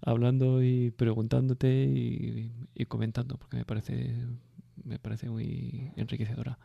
[0.00, 4.14] hablando y preguntándote y, comentando porque me parece
[4.84, 6.58] me parece muy enriquecedora.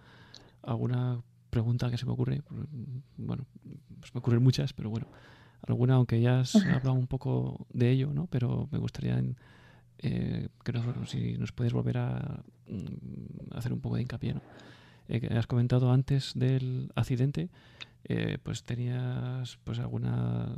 [0.63, 2.41] ¿Alguna pregunta que se me ocurre?
[3.17, 3.45] Bueno,
[3.99, 5.07] pues me ocurren muchas, pero bueno,
[5.67, 8.27] alguna aunque ya has hablado un poco de ello, ¿no?
[8.27, 9.21] Pero me gustaría
[9.99, 10.73] eh, que
[11.05, 14.33] si nos puedes volver a mm, hacer un poco de hincapié.
[14.33, 14.41] ¿no?
[15.07, 17.49] Eh, has comentado antes del accidente,
[18.05, 20.55] eh, pues tenías pues alguna,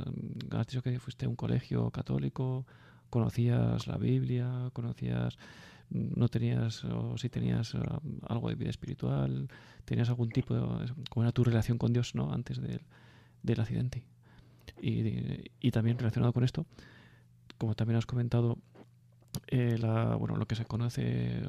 [0.50, 2.64] has dicho que fuiste a un colegio católico,
[3.10, 5.40] conocías la Biblia, conocías, mm,
[5.90, 7.74] no tenías, o si tenías
[8.26, 9.48] algo de vida espiritual,
[9.84, 10.60] tenías algún tipo de,
[11.10, 12.32] cómo era tu relación con Dios, ¿no?
[12.32, 12.82] Antes del,
[13.42, 14.02] del accidente.
[14.80, 16.66] Y, y también relacionado con esto,
[17.58, 18.58] como también has comentado,
[19.48, 21.42] eh, la, bueno, lo que se conoce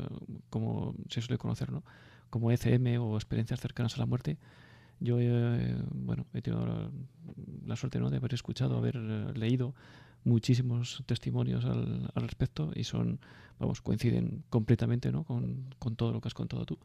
[0.50, 1.84] como se suele conocer, ¿no?
[2.30, 4.38] como ECM o experiencias cercanas a la muerte.
[5.00, 6.92] Yo eh, bueno, he tenido
[7.66, 8.10] la, suerte ¿no?
[8.10, 9.74] de haber escuchado, haber eh, leído
[10.26, 13.21] muchísimos testimonios al, al, respecto y son,
[13.59, 15.23] vamos, coinciden completamente ¿no?
[15.23, 16.78] con, con todo lo que has contado tú.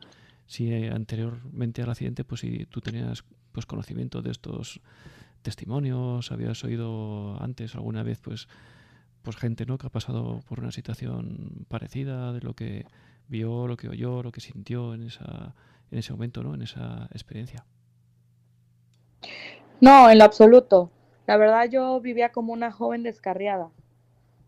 [0.46, 4.80] Si anteriormente al accidente, pues si tú tenías pues conocimiento de estos
[5.42, 8.46] testimonios, habías oído antes alguna vez, pues
[9.22, 9.78] pues gente ¿no?
[9.78, 12.86] que ha pasado por una situación parecida de lo que
[13.28, 15.54] vio, lo que oyó, lo que sintió en, esa,
[15.90, 16.54] en ese momento, ¿no?
[16.54, 17.64] en esa experiencia.
[19.80, 20.90] No, en lo absoluto.
[21.30, 23.70] La verdad yo vivía como una joven descarriada.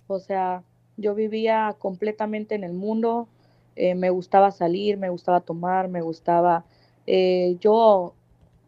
[0.09, 0.65] O sea,
[0.97, 3.29] yo vivía completamente en el mundo,
[3.77, 6.65] eh, me gustaba salir, me gustaba tomar, me gustaba...
[7.07, 8.15] Eh, yo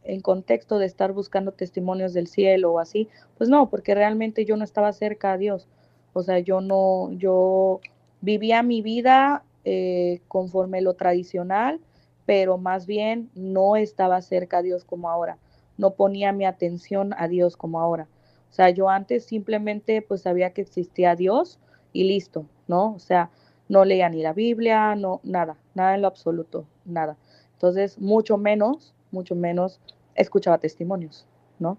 [0.04, 4.56] en contexto de estar buscando testimonios del cielo o así, pues no, porque realmente yo
[4.56, 5.66] no estaba cerca a Dios.
[6.12, 7.80] O sea, yo no, yo
[8.20, 11.80] vivía mi vida eh, conforme lo tradicional,
[12.26, 15.36] pero más bien no estaba cerca a Dios como ahora.
[15.76, 18.06] No ponía mi atención a Dios como ahora.
[18.50, 21.58] O sea, yo antes simplemente pues sabía que existía Dios
[21.92, 22.94] y listo, ¿no?
[22.94, 23.30] O sea,
[23.68, 27.16] no leía ni la Biblia, no, nada, nada en lo absoluto, nada.
[27.54, 29.80] Entonces, mucho menos, mucho menos
[30.14, 31.26] escuchaba testimonios,
[31.58, 31.78] ¿no?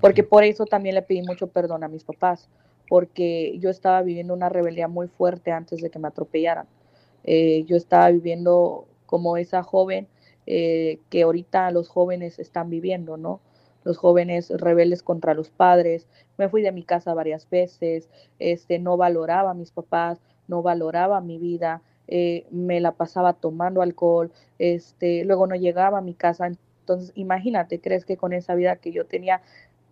[0.00, 2.48] Porque por eso también le pedí mucho perdón a mis papás,
[2.88, 6.66] porque yo estaba viviendo una rebelión muy fuerte antes de que me atropellaran.
[7.24, 10.06] Eh, yo estaba viviendo como esa joven
[10.46, 13.40] eh, que ahorita los jóvenes están viviendo, ¿no?
[13.84, 16.08] Los jóvenes rebeldes contra los padres.
[16.36, 21.20] Me fui de mi casa varias veces, este, no valoraba a mis papás, no valoraba
[21.20, 26.48] mi vida, eh, me la pasaba tomando alcohol, este, luego no llegaba a mi casa.
[26.80, 29.42] Entonces, imagínate, ¿crees que con esa vida que yo tenía,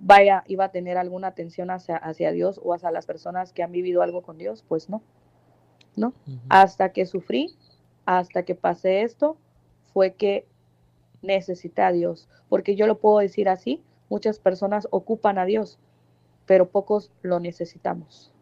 [0.01, 3.73] vaya, iba a tener alguna atención hacia, hacia Dios o hacia las personas que han
[3.73, 4.65] vivido algo con Dios?
[4.69, 5.03] Pues no,
[5.97, 6.13] ¿no?
[6.49, 7.55] Hasta que sufrí,
[8.07, 9.37] hasta que pasé esto,
[9.93, 10.47] fue que
[11.23, 15.79] necesité a Dios, porque yo lo puedo decir así, muchas personas ocupan a Dios,
[16.47, 18.33] pero pocos lo necesitamos.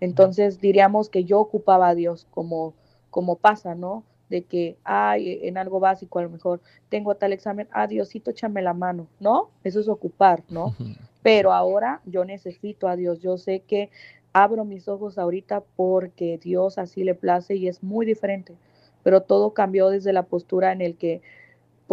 [0.00, 2.74] Entonces diríamos que yo ocupaba a Dios como,
[3.10, 4.04] como pasa, ¿no?
[4.28, 8.62] De que, ay, en algo básico a lo mejor tengo tal examen, ah, Diosito, échame
[8.62, 9.50] la mano, ¿no?
[9.62, 10.74] Eso es ocupar, ¿no?
[11.22, 13.90] Pero ahora yo necesito a Dios, yo sé que
[14.32, 18.56] abro mis ojos ahorita porque Dios así le place y es muy diferente,
[19.02, 21.22] pero todo cambió desde la postura en el que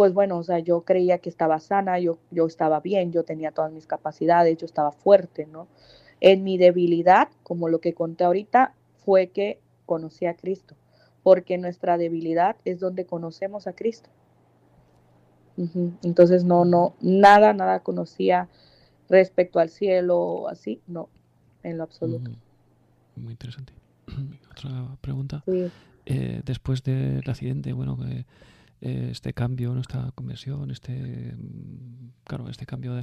[0.00, 3.50] pues bueno, o sea, yo creía que estaba sana, yo, yo estaba bien, yo tenía
[3.50, 5.68] todas mis capacidades, yo estaba fuerte, ¿no?
[6.20, 8.72] En mi debilidad, como lo que conté ahorita,
[9.04, 10.74] fue que conocí a Cristo,
[11.22, 14.08] porque nuestra debilidad es donde conocemos a Cristo.
[16.02, 18.48] Entonces, no, no, nada, nada conocía
[19.10, 21.10] respecto al cielo, así, no,
[21.62, 22.30] en lo absoluto.
[23.16, 23.74] Muy interesante.
[24.50, 25.44] Otra pregunta.
[26.12, 28.26] Eh, después del accidente, bueno, que
[28.80, 31.36] este cambio, esta conversión, este,
[32.24, 32.94] claro, este cambio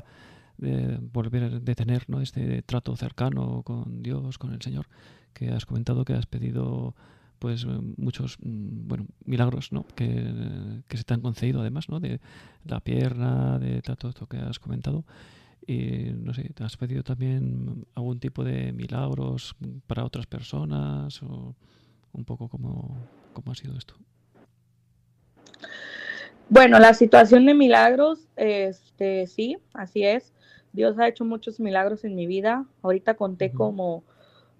[0.57, 2.19] de, volver de tener ¿no?
[2.19, 4.87] este trato cercano con Dios, con el Señor,
[5.33, 6.95] que has comentado que has pedido
[7.39, 9.85] pues muchos bueno milagros ¿no?
[9.95, 11.99] que, se te han concedido además ¿no?
[11.99, 12.19] de
[12.65, 15.05] la pierna de todo esto que has comentado
[15.67, 19.55] y no sé te has pedido también algún tipo de milagros
[19.85, 21.55] para otras personas o
[22.13, 22.97] un poco cómo,
[23.33, 23.95] cómo ha sido esto
[26.49, 30.33] bueno, la situación de milagros, este, sí, así es.
[30.71, 32.65] Dios ha hecho muchos milagros en mi vida.
[32.81, 34.03] Ahorita conté como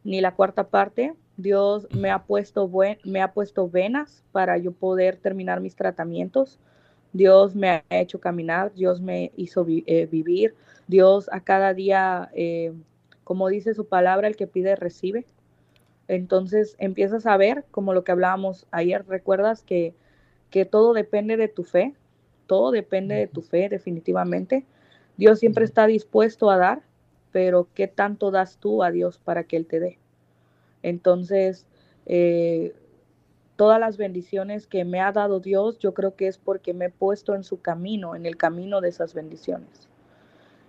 [0.03, 1.13] ni la cuarta parte.
[1.37, 2.69] Dios me ha puesto
[3.05, 6.59] me ha puesto venas para yo poder terminar mis tratamientos.
[7.13, 10.55] Dios me ha hecho caminar, Dios me hizo eh, vivir.
[10.87, 12.73] Dios a cada día, eh,
[13.23, 15.25] como dice su palabra, el que pide recibe.
[16.08, 19.93] Entonces empiezas a ver, como lo que hablábamos ayer, recuerdas que
[20.49, 21.93] que todo depende de tu fe,
[22.45, 24.66] todo depende de tu fe definitivamente.
[25.18, 26.82] Dios siempre está dispuesto a dar,
[27.32, 29.99] pero ¿qué tanto das tú a Dios para que Él te dé?
[30.84, 31.66] Entonces,
[32.05, 32.74] eh,
[33.55, 36.89] todas las bendiciones que me ha dado Dios, yo creo que es porque me he
[36.89, 39.89] puesto en su camino, en el camino de esas bendiciones.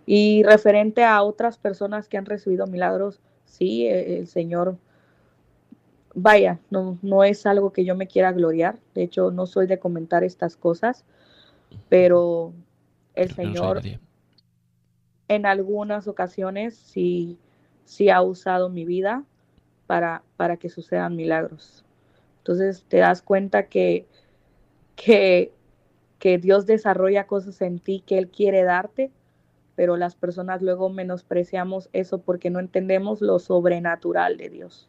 [0.06, 4.78] Y referente a otras personas que han recibido milagros, sí, e, el Señor
[6.14, 9.78] vaya, no, no es algo que yo me quiera gloriar, de hecho no soy de
[9.78, 11.04] comentar estas cosas,
[11.88, 12.52] pero
[13.14, 13.82] el Señor
[15.28, 17.38] en algunas ocasiones sí,
[17.84, 19.24] sí ha usado mi vida
[19.86, 21.84] para, para que sucedan milagros.
[22.38, 24.06] Entonces te das cuenta que,
[24.96, 25.52] que,
[26.18, 29.10] que Dios desarrolla cosas en ti que Él quiere darte,
[29.76, 34.88] pero las personas luego menospreciamos eso porque no entendemos lo sobrenatural de Dios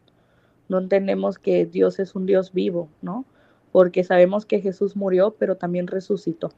[0.69, 3.25] no entendemos que Dios es un Dios vivo, ¿no?
[3.71, 6.51] Porque sabemos que Jesús murió, pero también resucitó.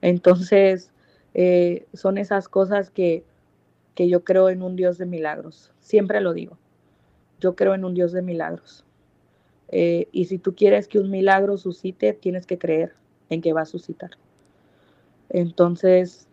[0.00, 0.90] Entonces,
[1.34, 3.24] eh, son esas cosas que,
[3.94, 5.72] que yo creo en un Dios de milagros.
[5.80, 6.56] Siempre lo digo.
[7.40, 8.84] Yo creo en un Dios de milagros.
[9.68, 12.94] Eh, y si tú quieres que un milagro suscite, tienes que creer
[13.28, 14.10] en que va a suscitar.
[15.28, 16.26] Entonces,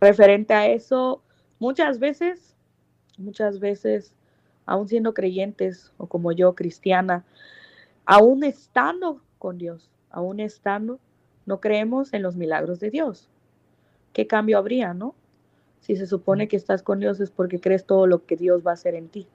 [0.00, 1.22] referente a eso,
[1.58, 2.54] muchas veces,
[3.18, 4.14] muchas veces
[4.66, 7.24] aún siendo creyentes o como yo, cristiana,
[8.04, 10.98] aún estando con Dios, aún estando,
[11.46, 13.28] no creemos en los milagros de Dios.
[14.12, 15.14] ¿Qué cambio habría, no?
[15.80, 18.72] Si se supone que estás con Dios es porque crees todo lo que Dios va
[18.72, 19.26] a hacer en ti.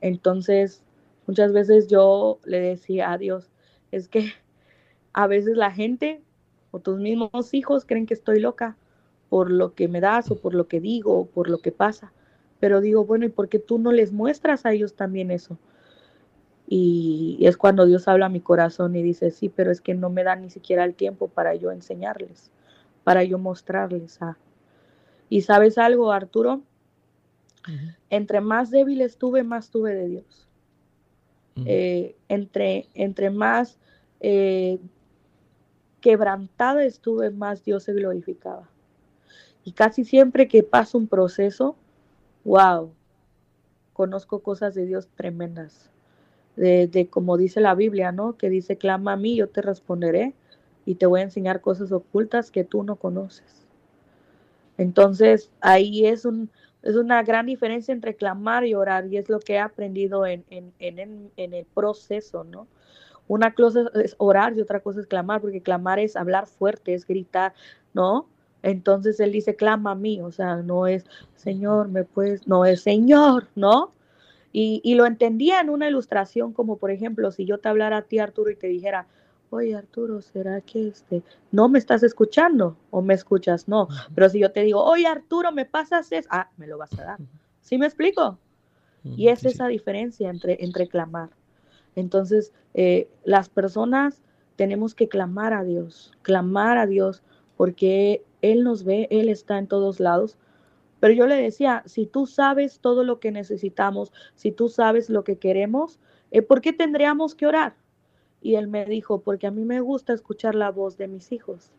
[0.00, 0.82] Entonces,
[1.26, 3.50] muchas veces yo le decía a Dios,
[3.90, 4.32] es que
[5.12, 6.22] a veces la gente
[6.70, 8.76] o tus mismos hijos creen que estoy loca
[9.28, 12.12] por lo que me das o por lo que digo o por lo que pasa.
[12.60, 15.58] Pero digo, bueno, ¿y por qué tú no les muestras a ellos también eso?
[16.66, 20.10] Y, es cuando Dios habla a mi corazón y dice, sí, pero es que no
[20.10, 22.50] me da ni siquiera el tiempo para yo enseñarles,
[23.04, 24.36] para yo mostrarles a...
[25.30, 26.62] Y sabes algo, Arturo,
[28.10, 30.48] entre más débil estuve, más tuve de Dios.
[31.66, 33.78] Eh, entre, entre más
[34.20, 34.78] eh,
[36.00, 38.68] quebrantada estuve, más Dios se glorificaba.
[39.64, 41.76] Y casi siempre que pasa un proceso,
[42.48, 42.94] wow,
[43.92, 45.90] conozco cosas de Dios tremendas.
[46.56, 48.36] de, como dice la Biblia, ¿no?
[48.38, 50.36] Que dice, clama a mí, yo te responderé
[50.84, 53.66] y te voy a enseñar cosas ocultas que tú no conoces.
[54.76, 56.50] Entonces, ahí es, un,
[56.82, 60.44] es una gran diferencia entre clamar y orar y es lo que he aprendido en,
[60.50, 62.68] en, en, en el proceso, ¿no?
[63.28, 67.06] Una cosa es orar y otra cosa es clamar, porque clamar es hablar fuerte, es
[67.06, 67.54] gritar,
[67.94, 68.28] ¿no?
[68.62, 71.04] Entonces él dice, clama a mí, o sea, no es,
[71.36, 73.92] Señor, me puedes, no es Señor, ¿no?
[74.52, 78.02] Y, y, lo entendía en una ilustración, como por ejemplo, si yo te hablara a
[78.02, 79.06] ti, Arturo, y te dijera,
[79.50, 83.68] oye, Arturo, ¿será que este, no me estás escuchando o me escuchas?
[83.68, 86.28] No, pero si yo te digo, oye, Arturo, ¿me pasas eso?
[86.30, 87.18] Ah, me lo vas a dar.
[87.60, 88.38] ¿Sí me explico?
[89.04, 91.30] Y es esa diferencia entre, entre clamar.
[91.94, 94.22] Entonces, eh, las personas
[94.56, 97.22] tenemos que clamar a Dios, clamar a Dios,
[97.56, 100.36] porque Él nos ve, Él está en todos lados.
[101.00, 105.24] Pero yo le decía, si tú sabes todo lo que necesitamos, si tú sabes lo
[105.24, 107.74] que queremos, eh, ¿por qué tendríamos que orar?
[108.40, 111.70] Y él me dijo, porque a mí me gusta escuchar la voz de mis hijos.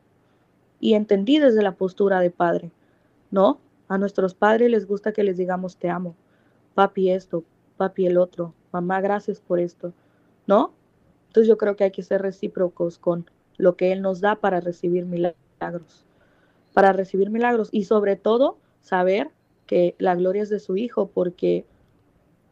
[0.79, 2.71] Y entendí desde la postura de padre,
[3.31, 3.59] ¿no?
[3.89, 6.15] A nuestros padres les gusta que les digamos te amo,
[6.75, 7.43] papi esto,
[7.75, 9.93] papi el otro, mamá gracias por esto.
[10.49, 10.73] ¿no?
[11.27, 14.59] Entonces yo creo que hay que ser recíprocos con lo que Él nos da para
[14.59, 16.07] recibir milagros,
[16.73, 19.29] para recibir milagros y sobre todo saber
[19.65, 21.65] que la gloria es de su Hijo, porque,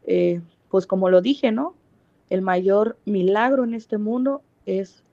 [0.05, 1.73] eh, pues como lo dije, ¿no?
[2.29, 5.03] El mayor milagro en este mundo es,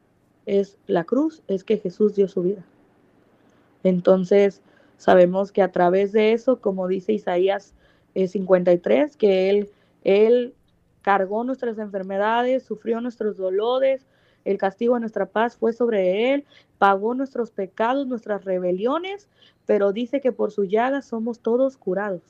[0.47, 2.65] es la cruz, es que Jesús dio su vida.
[3.85, 4.61] Entonces,
[4.99, 7.75] sabemos que a través de eso, como dice Isaías
[8.15, 9.71] 53, eh, que Él,
[10.03, 10.55] él
[11.03, 14.07] cargó nuestras enfermedades, sufrió nuestros dolores,
[14.45, 16.45] el castigo de nuestra paz fue sobre él,
[16.79, 19.29] pagó nuestros pecados, nuestras rebeliones,
[19.67, 22.23] pero dice que por su llaga somos todos curados.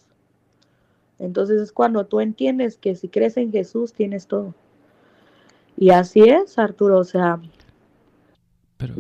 [1.19, 4.55] Entonces es cuando tú entiendes que si crees en Jesús tienes todo.
[5.77, 7.41] Y así es, Arturo, o sea,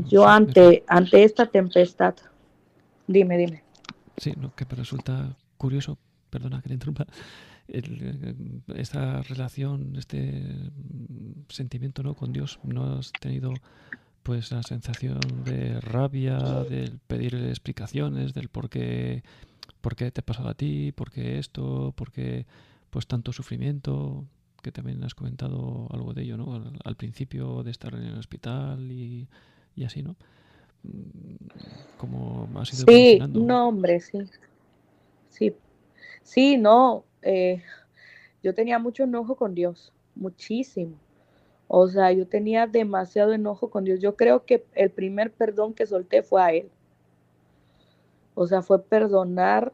[0.09, 2.15] yo ante, ante esta tempestad,
[3.07, 3.63] dime, dime.
[4.17, 5.99] Sí, lo que me resulta curioso,
[6.31, 7.07] perdona que le interrumpa,
[7.69, 10.71] el, esta relación, este
[11.49, 12.15] sentimiento ¿no?
[12.15, 13.53] con Dios, no has tenido
[14.23, 19.23] pues la sensación de rabia, del pedirle explicaciones, del por qué,
[19.81, 22.47] por qué te ha pasado a ti, por qué esto, por qué
[22.89, 24.25] pues tanto sufrimiento,
[24.63, 26.55] que también has comentado algo de ello, ¿no?
[26.85, 29.29] Al, principio de estar en el hospital y,
[29.77, 30.17] y así, ¿no?
[31.99, 34.19] Como ha sido Sí, no, hombre, sí.
[35.29, 35.55] Sí,
[36.23, 37.63] sí, no, eh,
[38.43, 40.97] yo tenía mucho enojo con Dios, muchísimo.
[41.67, 44.01] O sea, yo tenía demasiado enojo con Dios.
[44.01, 46.71] Yo creo que el primer perdón que solté fue a Él.
[48.35, 49.73] O sea, fue perdonar,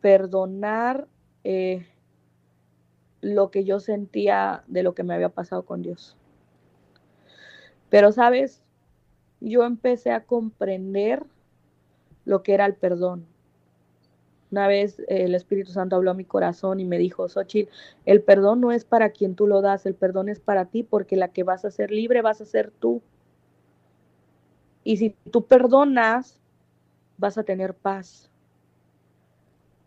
[0.00, 1.08] perdonar
[1.42, 1.86] eh,
[3.22, 6.16] lo que yo sentía de lo que me había pasado con Dios.
[7.88, 8.62] Pero, ¿sabes?
[9.40, 11.24] Yo empecé a comprender
[12.24, 13.26] lo que era el perdón.
[14.50, 17.70] Una vez el Espíritu Santo habló a mi corazón y me dijo, Xochitl,
[18.04, 21.16] el perdón no es para quien tú lo das, el perdón es para ti porque
[21.16, 23.02] la que vas a ser libre vas a ser tú.
[24.84, 26.40] Y si tú perdonas,
[27.18, 28.30] vas a tener paz.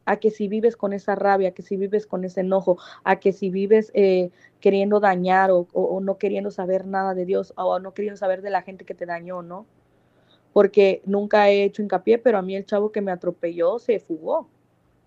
[0.06, 3.20] A que si vives con esa rabia, a que si vives con ese enojo, a
[3.20, 7.80] que si vives eh, queriendo dañar o, o no queriendo saber nada de Dios o
[7.80, 9.68] no queriendo saber de la gente que te dañó, ¿no?
[10.54, 14.48] Porque nunca he hecho hincapié, pero a mí el chavo que me atropelló se fugó,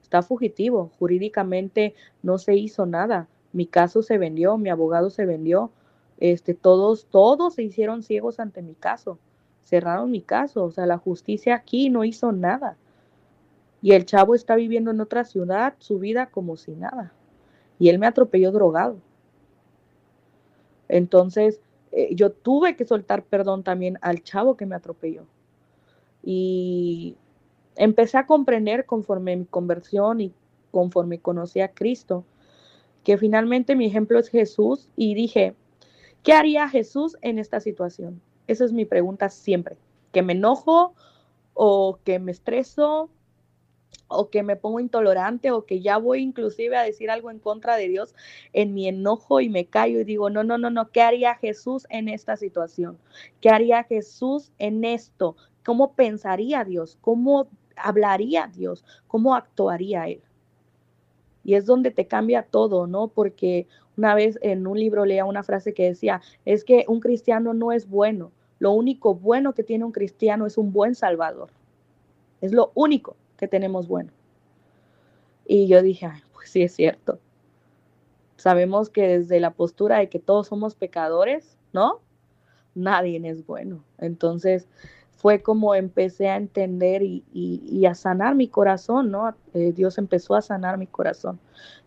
[0.02, 5.70] está fugitivo, jurídicamente no se hizo nada, mi caso se vendió, mi abogado se vendió,
[6.18, 9.18] este, todos, todos se hicieron ciegos ante mi caso,
[9.64, 12.76] cerraron mi caso, o sea, la justicia aquí no hizo nada.
[13.80, 17.12] Y el chavo está viviendo en otra ciudad, su vida como si nada.
[17.80, 18.98] Y él me atropelló drogado.
[20.88, 21.60] Entonces,
[21.92, 25.26] eh, yo tuve que soltar perdón también al chavo que me atropelló.
[26.22, 27.16] Y
[27.76, 30.32] empecé a comprender conforme mi conversión y
[30.70, 32.24] conforme conocí a Cristo,
[33.04, 35.54] que finalmente mi ejemplo es Jesús y dije,
[36.22, 38.20] ¿qué haría Jesús en esta situación?
[38.46, 39.76] Esa es mi pregunta siempre,
[40.12, 40.94] que me enojo
[41.54, 43.10] o que me estreso
[44.12, 47.76] o que me pongo intolerante o que ya voy inclusive a decir algo en contra
[47.76, 48.14] de Dios
[48.52, 51.86] en mi enojo y me callo y digo, no, no, no, no, ¿qué haría Jesús
[51.90, 52.98] en esta situación?
[53.40, 55.36] ¿Qué haría Jesús en esto?
[55.64, 56.98] ¿Cómo pensaría Dios?
[57.00, 58.84] ¿Cómo hablaría Dios?
[59.06, 60.22] ¿Cómo actuaría Él?
[61.44, 63.08] Y es donde te cambia todo, ¿no?
[63.08, 63.66] Porque
[63.96, 67.72] una vez en un libro leía una frase que decía, es que un cristiano no
[67.72, 68.30] es bueno.
[68.58, 71.50] Lo único bueno que tiene un cristiano es un buen salvador.
[72.40, 74.12] Es lo único que tenemos bueno.
[75.44, 77.18] Y yo dije, pues sí es cierto.
[78.36, 81.98] sabemos que desde la postura de que todos somos pecadores, ¿no?
[82.76, 83.82] Nadie es bueno.
[83.98, 84.68] Entonces
[85.16, 89.34] fue como empecé a entender y, a sanar mi corazón, ¿no?
[89.54, 91.40] Eh, Dios empezó a sanar mi corazón.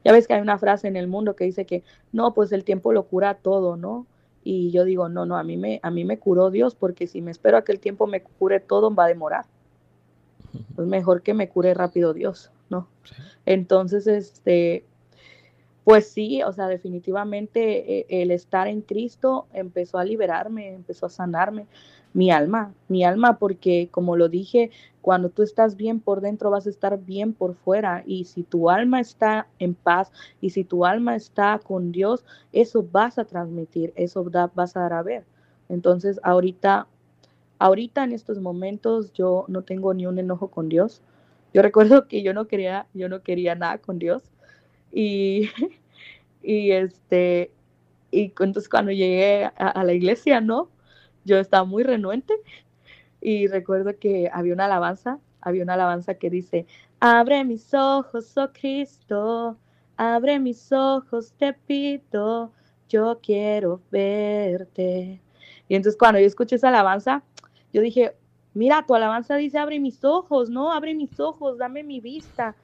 [0.04, 2.66] Ya ves que hay una frase en el mundo que dice que no, pues el
[2.66, 4.08] tiempo lo cura todo, ¿no?
[4.44, 7.22] Y yo digo, no, no, a mí me, a mí me curó Dios porque si
[7.22, 9.46] me espero a que el tiempo me cure todo, va a demorar.
[10.78, 12.88] Es mejor que me cure rápido Dios, ¿no?
[13.46, 14.86] Entonces, este,
[15.84, 21.10] pues sí, o sea, definitivamente eh, el estar en Cristo empezó a liberarme, empezó a
[21.10, 21.68] sanarme
[22.16, 26.66] mi alma, mi alma, porque como lo dije, cuando tú estás bien por dentro vas
[26.66, 30.86] a estar bien por fuera y si tu alma está en paz y si tu
[30.86, 34.26] alma está con Dios, eso vas a transmitir, eso
[34.56, 35.26] vas a dar a ver.
[35.70, 36.88] Entonces, ahorita
[37.60, 41.02] ahorita en estos momentos yo no tengo ni un enojo con Dios.
[41.54, 44.24] Yo recuerdo que yo no quería yo no quería nada con Dios
[44.92, 45.50] y
[46.44, 47.52] y este
[48.12, 50.70] y entonces cuando llegué a la iglesia, ¿no?
[51.26, 52.34] yo estaba muy renuente
[53.20, 56.68] y recuerdo que había una alabanza, había una alabanza que dice,
[57.00, 59.58] abre mis ojos, oh Cristo,
[59.98, 62.54] abre mis ojos, te pido,
[62.88, 65.20] yo quiero verte.
[65.68, 67.24] Y entonces cuando yo escuché esa alabanza,
[67.76, 68.16] yo dije,
[68.54, 70.72] mira, tu alabanza dice, abre mis ojos, ¿no?
[70.72, 72.56] Abre mis ojos, dame mi vista.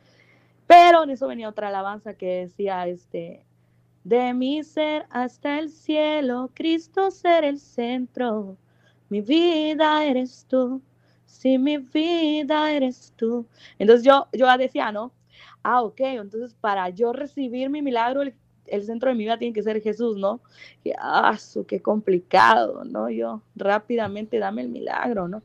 [0.67, 3.43] Pero en eso venía otra alabanza que decía, este,
[4.05, 8.55] de mi ser hasta el cielo, Cristo ser el centro.
[9.09, 10.81] Mi vida eres tú,
[11.25, 13.45] si mi vida eres tú.
[13.79, 15.11] Entonces yo, yo decía, ¿no?
[15.61, 18.33] Ah, ok, entonces para yo recibir mi milagro, el,
[18.83, 20.39] centro de mi vida tiene que ser Jesús, ¿no?
[20.83, 23.09] Y, ah, qué complicado, ¿no?
[23.09, 25.43] Yo rápidamente dame el milagro, ¿no?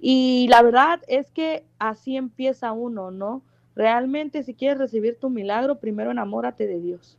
[0.00, 3.42] Y la verdad es que así empieza uno, ¿no?
[3.74, 7.18] Realmente si quieres recibir tu milagro, primero enamórate de Dios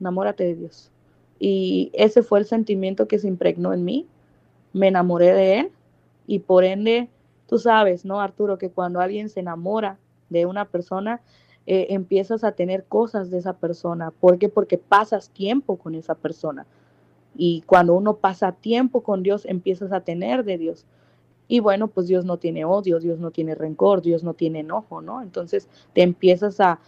[0.00, 0.90] enamórate de Dios.
[1.38, 4.06] Y ese fue el sentimiento que se impregnó en mí.
[4.72, 5.72] Me enamoré de Él
[6.26, 7.08] y por ende,
[7.46, 8.58] tú sabes, ¿no, Arturo?
[8.58, 9.98] Que cuando alguien se enamora
[10.30, 11.20] de una persona,
[11.70, 14.10] eh, empiezas a tener cosas de esa persona.
[14.10, 14.48] ¿Por qué?
[14.48, 16.66] Porque pasas tiempo con esa persona.
[17.36, 20.86] Y cuando uno pasa tiempo con Dios, empiezas a tener de Dios.
[21.46, 25.02] Y bueno, pues Dios no tiene odio, Dios no tiene rencor, Dios no tiene enojo,
[25.02, 25.20] ¿no?
[25.20, 26.78] Entonces te empiezas a,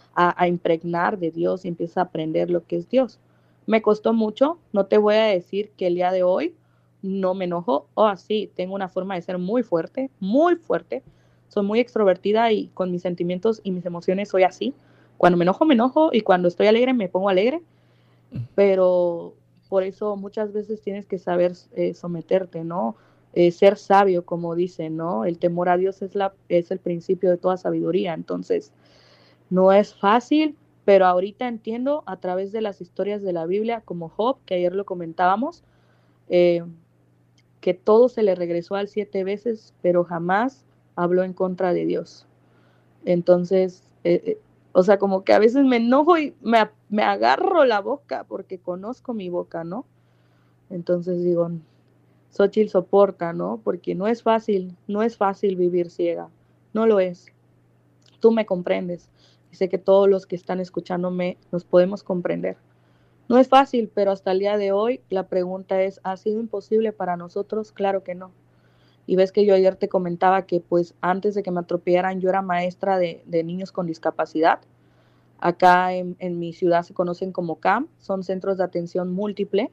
[0.47, 3.19] impregnar de Dios y empiezas a aprender lo que es Dios.
[3.67, 6.55] Me costó mucho, no te voy a decir que el día de hoy
[7.03, 11.03] no me enojo, o así, tengo una forma de ser muy fuerte, muy fuerte,
[11.51, 14.73] soy muy extrovertida y con mis sentimientos y mis emociones soy así.
[15.17, 17.61] Cuando me enojo, me enojo y cuando estoy alegre, me pongo alegre,
[18.55, 19.33] pero
[19.67, 22.95] por eso muchas veces tienes que saber eh, someterte, ¿no?
[23.33, 25.25] Eh, ser sabio, como dicen, ¿no?
[25.25, 28.13] El temor a Dios es, la, es el principio de toda sabiduría.
[28.13, 28.71] Entonces,
[29.49, 34.07] no es fácil, pero ahorita entiendo a través de las historias de la Biblia, como
[34.07, 35.63] Job, que ayer lo comentábamos,
[36.29, 36.63] eh,
[37.59, 40.65] que todo se le regresó al siete veces, pero jamás
[40.95, 42.27] habló en contra de Dios.
[43.05, 44.39] Entonces, eh,
[44.73, 48.59] o sea, como que a veces me enojo y me, me agarro la boca porque
[48.59, 49.85] conozco mi boca, ¿no?
[50.69, 51.49] Entonces digo,
[52.29, 53.59] Xochitl soporta, ¿no?
[53.63, 56.29] Porque no es fácil, no es fácil vivir ciega,
[56.73, 57.27] no lo es.
[58.19, 59.09] Tú me comprendes
[59.51, 62.57] y sé que todos los que están escuchándome nos podemos comprender.
[63.27, 66.93] No es fácil, pero hasta el día de hoy la pregunta es, ¿ha sido imposible
[66.93, 67.71] para nosotros?
[67.71, 68.31] Claro que no.
[69.11, 72.29] Y ves que yo ayer te comentaba que pues antes de que me atropellaran yo
[72.29, 74.61] era maestra de, niños con discapacidad.
[75.41, 79.69] Acá en, en mi ciudad se conocen como CAM, son centros de atención múltiple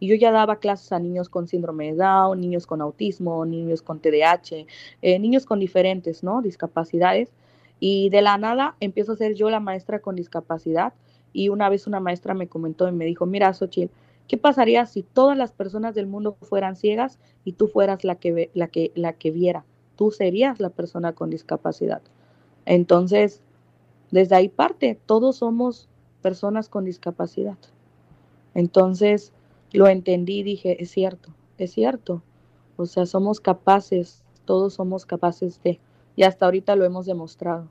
[0.00, 3.80] y yo ya daba clases a niños con síndrome de Down, niños con autismo, niños
[3.80, 4.66] con TDAH,
[5.02, 6.42] eh, niños con diferentes ¿no?
[6.42, 7.30] discapacidades.
[7.78, 10.94] Y de la nada empiezo a ser yo la maestra con discapacidad.
[11.32, 13.94] Y una vez una maestra me comentó y me dijo, mira, Xochitl,
[14.30, 18.48] ¿qué pasaría si todas las personas del mundo fueran ciegas y tú fueras la que,
[18.54, 19.64] la que, la que viera?
[19.96, 22.00] Tú serías la persona con discapacidad.
[22.64, 23.42] Entonces,
[24.12, 25.88] desde ahí parte, todos somos
[26.22, 27.58] personas con discapacidad.
[28.54, 29.32] Entonces,
[29.72, 32.22] lo entendí, dije, es cierto, es cierto.
[32.76, 35.80] O sea, somos capaces, todos somos capaces de,
[36.14, 37.66] y hasta ahorita lo hemos demostrado.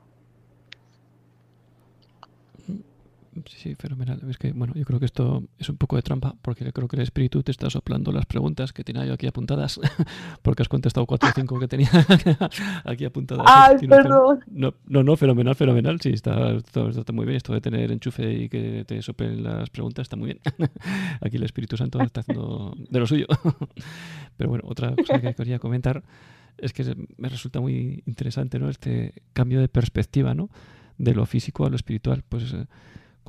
[3.45, 4.21] Sí, fenomenal.
[4.29, 6.95] Es que, bueno, yo creo que esto es un poco de trampa, porque creo que
[6.95, 9.79] el espíritu te está soplando las preguntas que tenía yo aquí apuntadas,
[10.41, 11.89] porque has contestado cuatro o cinco que tenía
[12.85, 13.45] aquí apuntadas.
[13.47, 14.39] Ay, perdón.
[14.47, 15.99] No, no, no, fenomenal, fenomenal.
[16.01, 17.37] Sí, está, está, muy bien.
[17.37, 20.39] Esto de tener enchufe y que te soplen las preguntas está muy bien.
[21.21, 23.27] aquí el Espíritu Santo está haciendo de lo suyo.
[24.37, 26.03] Pero bueno, otra cosa que quería comentar
[26.57, 28.69] es que me resulta muy interesante, ¿no?
[28.69, 30.49] Este cambio de perspectiva, ¿no?
[30.97, 32.23] De lo físico a lo espiritual.
[32.27, 32.53] Pues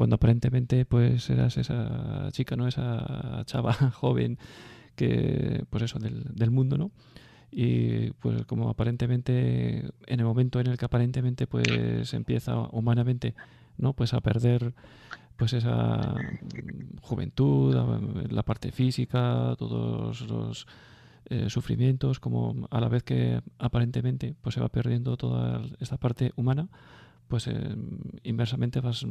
[0.01, 2.67] cuando aparentemente pues eras esa chica, ¿no?
[2.67, 4.39] Esa chava joven
[4.97, 6.91] que, pues eso, del, del mundo, ¿no?
[7.51, 13.35] y pues como aparentemente en el momento en el que aparentemente pues empieza humanamente
[13.77, 14.73] no pues a perder
[15.37, 16.15] pues esa
[17.03, 17.75] juventud
[18.31, 20.69] la parte física todos los
[21.25, 26.33] eh, sufrimientos como a la vez que aparentemente pues se va perdiendo toda esta parte
[26.37, 26.69] humana
[27.31, 27.77] pues eh,
[28.25, 29.07] inversamente vas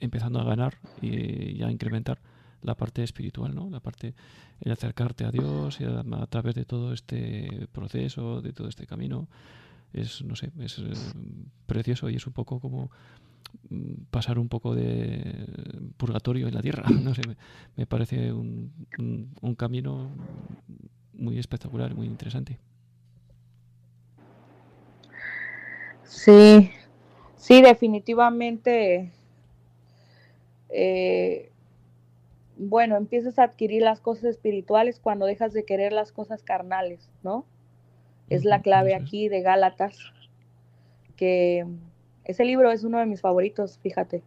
[0.00, 2.20] empezando a ganar y, a incrementar
[2.62, 3.70] la parte espiritual, ¿no?
[3.70, 4.14] La parte
[4.60, 9.28] el acercarte a Dios y a, través de todo este proceso, de todo este camino,
[9.92, 10.92] es no sé, es eh,
[11.66, 12.90] precioso y es un poco como
[13.70, 15.46] mm, pasar un poco de
[15.96, 17.22] purgatorio en la tierra, no sé,
[17.76, 18.72] me, parece un,
[19.40, 20.10] un camino
[21.14, 22.58] muy espectacular, muy interesante.
[26.04, 26.70] Sí,
[27.40, 29.10] Sí, definitivamente.
[30.68, 31.50] Eh,
[32.58, 37.46] bueno, empiezas a adquirir las cosas espirituales cuando dejas de querer las cosas carnales, ¿no?
[38.28, 39.98] Es la clave aquí de Gálatas,
[41.16, 41.66] que
[42.24, 44.22] ese libro es uno de mis favoritos, fíjate.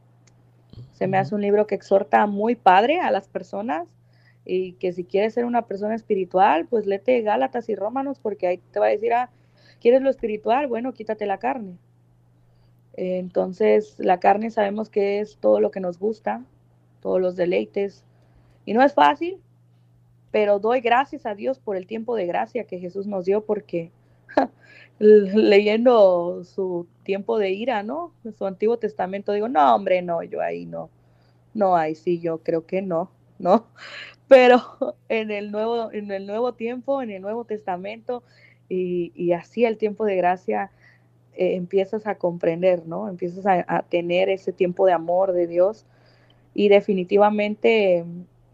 [0.93, 3.87] Se me hace un libro que exhorta muy padre a las personas
[4.43, 8.57] y que si quieres ser una persona espiritual, pues léete Gálatas y Rómanos porque ahí
[8.71, 9.29] te va a decir, ah,
[9.79, 10.65] ¿quieres lo espiritual?
[10.65, 11.77] Bueno, quítate la carne.
[12.93, 16.43] Entonces, la carne sabemos que es todo lo que nos gusta,
[17.01, 18.03] todos los deleites.
[18.65, 19.41] Y no es fácil,
[20.31, 23.91] pero doy gracias a Dios por el tiempo de gracia que Jesús nos dio, porque
[24.99, 28.13] leyendo su tiempo de ira, ¿no?
[28.37, 30.89] Su Antiguo Testamento, digo, no, hombre, no, yo ahí no.
[31.53, 33.67] No, ahí sí, yo creo que no, ¿no?
[34.27, 34.61] Pero
[35.09, 38.23] en el nuevo, en el nuevo tiempo, en el Nuevo Testamento,
[38.69, 40.71] y, y así el tiempo de gracia,
[41.35, 43.09] eh, empiezas a comprender, ¿no?
[43.09, 45.85] Empiezas a, tener ese tiempo de amor de Dios
[46.53, 48.05] y definitivamente,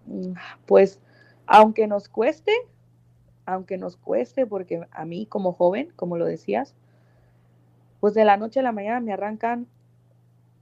[0.05, 0.33] mm,
[0.65, 0.99] pues,
[1.45, 2.53] aunque nos cueste,
[3.45, 6.75] aunque nos cueste, porque a mí como joven, como lo decías,
[7.99, 9.67] pues de la noche a la mañana me arrancan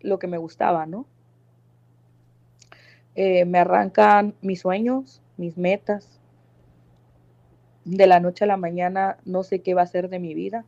[0.01, 1.05] lo que me gustaba, ¿no?
[3.15, 6.20] Eh, me arrancan mis sueños, mis metas.
[7.86, 10.65] De la noche a la mañana no sé qué va a ser de mi vida.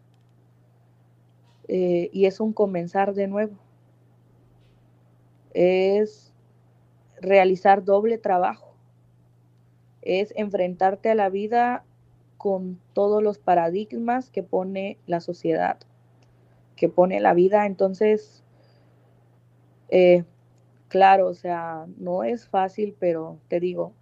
[1.72, 3.56] Eh, y es un comenzar de nuevo.
[5.54, 6.34] Es
[7.22, 8.74] realizar doble trabajo.
[10.02, 11.84] Es enfrentarte a la vida
[12.38, 15.78] con todos los paradigmas que pone la sociedad,
[16.76, 17.68] que pone la vida.
[17.68, 18.44] Entonces,
[19.90, 20.24] eh,
[20.88, 23.94] claro, o sea, no es fácil, pero te digo,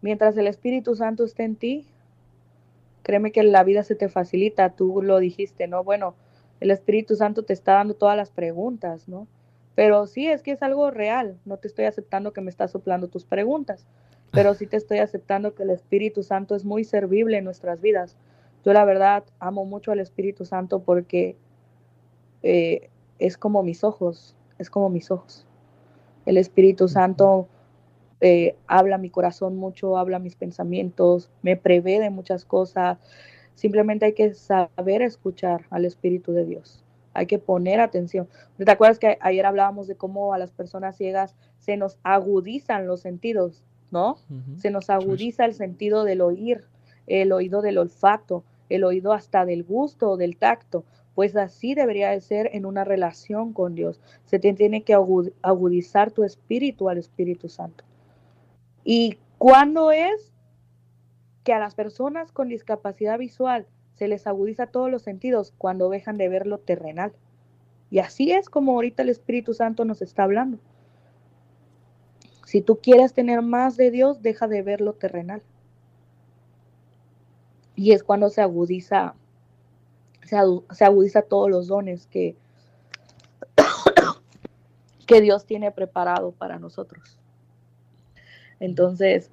[0.00, 1.86] mientras el Espíritu Santo esté en ti,
[3.02, 4.70] créeme que la vida se te facilita.
[4.70, 5.84] Tú lo dijiste, ¿no?
[5.84, 6.14] Bueno,
[6.64, 9.28] el Espíritu Santo te está dando todas las preguntas, ¿no?
[9.74, 11.36] Pero sí, es que es algo real.
[11.44, 13.84] No te estoy aceptando que me estás soplando tus preguntas,
[14.30, 18.16] pero sí te estoy aceptando que el Espíritu Santo es muy servible en nuestras vidas.
[18.64, 21.36] Yo la verdad amo mucho al Espíritu Santo porque
[22.42, 22.88] eh,
[23.18, 25.46] es como mis ojos, es como mis ojos.
[26.24, 27.46] El Espíritu Santo
[28.22, 32.96] eh, habla mi corazón mucho, habla mis pensamientos, me prevé de muchas cosas,
[33.54, 36.84] Simplemente hay que saber escuchar al Espíritu de Dios.
[37.12, 38.28] Hay que poner atención.
[38.58, 43.00] ¿Te acuerdas que ayer hablábamos de cómo a las personas ciegas se nos agudizan los
[43.00, 44.18] sentidos, ¿no?
[44.56, 46.64] Se nos agudiza el sentido del oír,
[47.06, 50.84] el oído del olfato, el oído hasta del gusto, del tacto.
[51.14, 54.00] Pues así debería de ser en una relación con Dios.
[54.24, 57.84] Se te tiene que agudizar tu espíritu al Espíritu Santo.
[58.82, 60.33] ¿Y cuándo es?
[61.44, 66.16] Que a las personas con discapacidad visual se les agudiza todos los sentidos cuando dejan
[66.16, 67.12] de ver lo terrenal.
[67.90, 70.58] Y así es como ahorita el Espíritu Santo nos está hablando.
[72.46, 75.42] Si tú quieres tener más de Dios, deja de ver lo terrenal.
[77.76, 79.14] Y es cuando se agudiza,
[80.24, 82.36] se, agudiza todos los dones que,
[85.06, 87.18] que Dios tiene preparado para nosotros.
[88.60, 89.30] Entonces,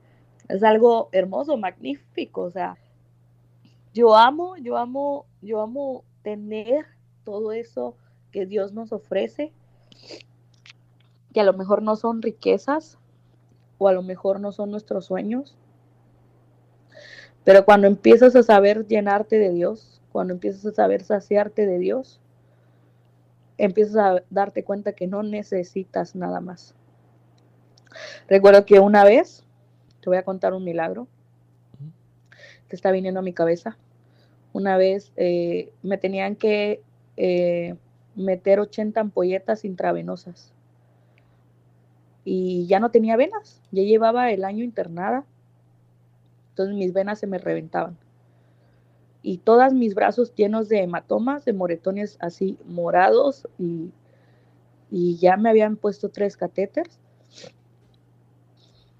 [0.51, 2.77] es algo hermoso, magnífico, o sea,
[3.93, 6.85] yo amo, yo amo, yo amo tener
[7.23, 7.95] todo eso
[8.31, 9.51] que Dios nos ofrece,
[11.33, 12.97] que a lo mejor no son riquezas
[13.77, 15.57] o a lo mejor no son nuestros sueños,
[17.43, 22.19] pero cuando empiezas a saber llenarte de Dios, cuando empiezas a saber saciarte de Dios,
[23.57, 26.75] empiezas a darte cuenta que no necesitas nada más.
[28.27, 29.43] Recuerdo que una vez
[30.01, 31.07] te voy a contar un milagro
[32.67, 33.77] que está viniendo a mi cabeza.
[34.53, 36.81] Una vez eh, me tenían que
[37.17, 37.75] eh,
[38.15, 40.53] meter 80 ampolletas intravenosas.
[42.23, 45.25] y ya no tenía venas, ya llevaba el año internada,
[46.49, 47.97] entonces mis venas se me reventaban.
[49.23, 53.91] Y todos mis brazos llenos de hematomas, de moretones así morados y,
[54.91, 56.99] y ya me habían puesto tres catéteres.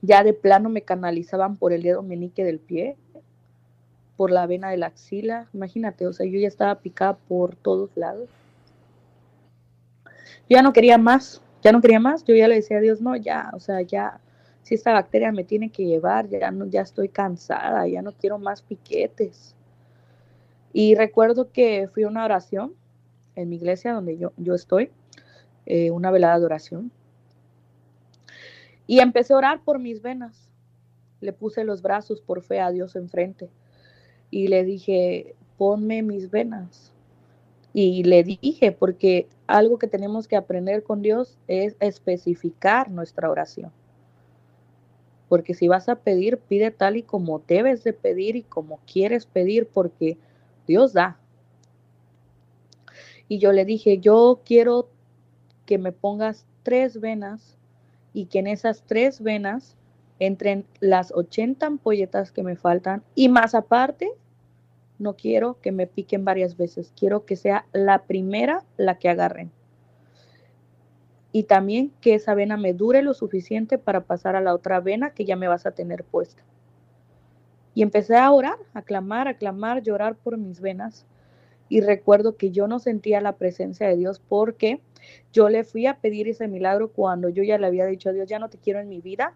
[0.02, 2.98] Ya de plano me canalizaban por el dedo menique del pie,
[4.18, 5.48] por la vena de la axila.
[5.54, 8.30] Imagínate, o sea, yo ya estaba picada por todos lados.
[10.50, 12.24] Yo ya no quería más, ya no quería más.
[12.24, 14.20] Yo ya le decía a Dios, no, ya, o sea, ya,
[14.64, 18.38] si esta bacteria me tiene que llevar, ya, no, ya estoy cansada, ya no quiero
[18.40, 19.56] más piquetes.
[20.74, 22.74] Y recuerdo que fui a una oración
[23.36, 24.90] en mi iglesia donde yo, yo estoy,
[25.66, 26.92] eh, una velada de oración.
[28.92, 30.52] Y empecé a orar por mis venas.
[31.22, 33.50] Le puse los brazos por fe a Dios enfrente.
[34.30, 36.92] Y le dije, ponme mis venas.
[37.72, 43.72] Y le dije, porque algo que tenemos que aprender con Dios es especificar nuestra oración.
[45.30, 49.26] Porque si vas a pedir, pide tal y como debes de pedir y como quieres
[49.26, 50.18] pedir, porque
[50.68, 51.18] Dios da.
[53.30, 54.90] Y yo le dije, yo quiero
[55.66, 57.58] que me pongas tres venas
[58.14, 59.76] y que en esas tres venas
[60.20, 64.12] entren las 80 ampolletas que me faltan y más aparte,
[65.00, 69.52] no quiero que me piquen varias veces, quiero que sea la primera la que agarren.
[71.32, 75.12] Y también que esa vena me dure lo suficiente para pasar a la otra vena
[75.12, 76.44] que ya me vas a tener puesta.
[77.74, 81.06] Y empecé a orar, a clamar, a clamar, llorar por mis venas.
[81.72, 84.82] Y recuerdo que yo no sentía la presencia de Dios porque
[85.32, 88.28] yo le fui a pedir ese milagro cuando yo ya le había dicho a Dios,
[88.28, 89.36] ya no te quiero en mi vida.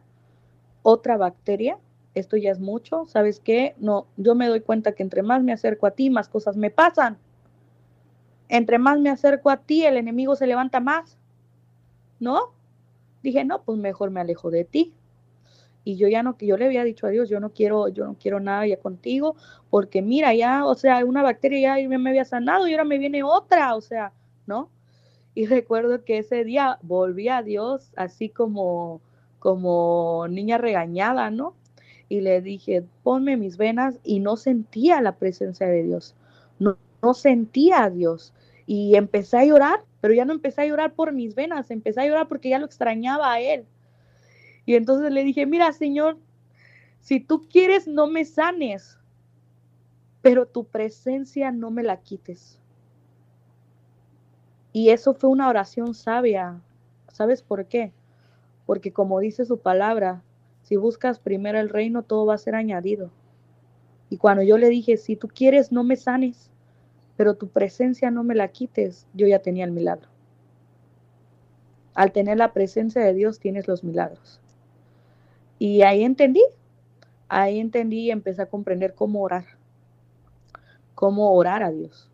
[0.83, 1.77] Otra bacteria,
[2.13, 3.73] esto ya es mucho, ¿sabes qué?
[3.77, 6.69] No, yo me doy cuenta que entre más me acerco a ti, más cosas me
[6.69, 7.17] pasan.
[8.49, 11.17] Entre más me acerco a ti, el enemigo se levanta más.
[12.19, 12.53] ¿No?
[13.23, 14.93] Dije, no, pues mejor me alejo de ti.
[15.85, 18.17] Y yo ya no, yo le había dicho a Dios, yo no quiero, yo no
[18.19, 19.35] quiero nada ya contigo,
[19.69, 23.23] porque mira, ya, o sea, una bacteria ya me había sanado y ahora me viene
[23.23, 24.11] otra, o sea,
[24.47, 24.69] ¿no?
[25.35, 28.99] Y recuerdo que ese día volví a Dios así como,
[29.37, 31.55] como niña regañada, ¿no?
[32.09, 36.15] Y le dije, ponme mis venas y no sentía la presencia de Dios,
[36.57, 38.33] no, no sentía a Dios.
[38.65, 42.07] Y empecé a llorar, pero ya no empecé a llorar por mis venas, empecé a
[42.07, 43.65] llorar porque ya lo extrañaba a Él.
[44.65, 46.17] Y entonces le dije, mira, Señor,
[46.99, 48.97] si tú quieres, no me sanes,
[50.21, 52.59] pero tu presencia no me la quites.
[54.73, 56.61] Y eso fue una oración sabia.
[57.09, 57.93] ¿Sabes por qué?
[58.65, 60.23] Porque como dice su palabra,
[60.63, 63.11] si buscas primero el reino, todo va a ser añadido.
[64.09, 66.51] Y cuando yo le dije, si tú quieres, no me sanes,
[67.17, 70.09] pero tu presencia no me la quites, yo ya tenía el milagro.
[71.93, 74.41] Al tener la presencia de Dios, tienes los milagros.
[75.59, 76.43] Y ahí entendí,
[77.29, 79.45] ahí entendí y empecé a comprender cómo orar,
[80.95, 82.09] cómo orar a Dios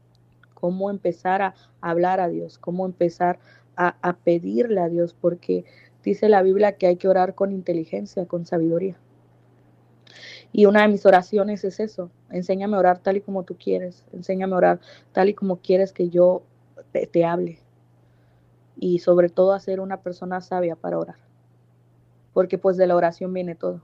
[0.62, 3.40] cómo empezar a hablar a Dios, cómo empezar
[3.76, 5.66] a, pedirle a Dios, porque
[6.04, 8.96] dice la Biblia que hay que orar con inteligencia, con sabiduría.
[10.54, 14.06] Y una de mis oraciones es eso, enséñame a orar tal y como tú quieres,
[14.14, 14.80] enséñame a orar
[15.14, 16.44] tal y como quieres que yo
[16.92, 17.58] te, te hable.
[18.76, 21.18] Y sobre todo a ser una persona sabia para orar,
[22.34, 23.82] porque pues de la oración viene todo.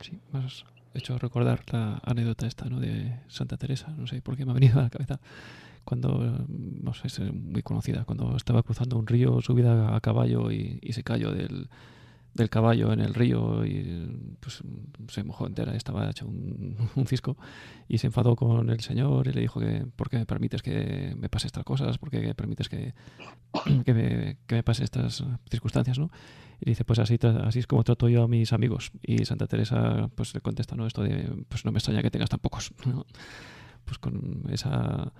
[0.00, 0.64] Sí, más
[0.96, 2.80] hecho recordar la anécdota esta, ¿no?
[2.80, 5.20] De Santa Teresa, no sé por qué me ha venido a la cabeza.
[5.84, 10.80] Cuando, no sé, es muy conocida, cuando estaba cruzando un río subida a caballo y,
[10.92, 11.68] se cayó del,
[12.36, 14.62] del, caballo en el río y pues
[15.08, 17.36] se mojó entera, estaba hecho un, un, cisco
[17.88, 21.14] y se enfadó con el Señor y le dijo que ¿por qué me permites que
[21.16, 21.98] me pase estas cosas?
[21.98, 22.94] ¿Por qué permites que,
[23.84, 25.98] que, me, que me pase estas circunstancias?
[25.98, 26.10] ¿no?
[26.60, 28.90] Y dice, pues así, así es como trato yo a mis amigos.
[29.02, 30.86] Y Santa Teresa pues le contesta, ¿no?
[30.86, 32.72] Esto de, pues no me extraña que tengas tan pocos.
[33.84, 35.12] Pues con esa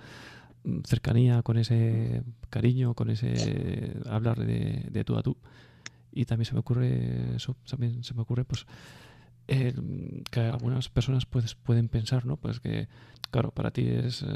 [0.87, 5.37] cercanía, con ese cariño, con ese hablar de, de tú a tú.
[6.17, 8.67] Y también se me ocurre eso, también se me ocurre pues
[9.47, 12.39] que algunas personas pues, pueden pensar, ¿no?
[12.39, 12.89] Pues que,
[13.31, 14.27] claro, para ti es eh,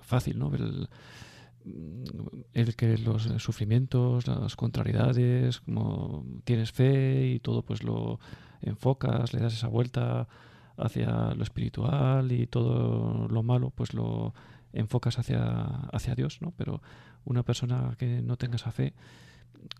[0.00, 0.50] fácil, ¿no?
[0.54, 0.88] El,
[2.54, 8.18] el que los sufrimientos, las contrariedades, como tienes fe y todo pues lo
[8.62, 10.28] enfocas, le das esa vuelta
[10.78, 14.32] hacia lo espiritual y todo lo malo pues lo
[14.72, 16.52] enfocas hacia, hacia Dios, ¿no?
[16.56, 16.80] Pero
[17.24, 18.94] una persona que no tenga esa fe,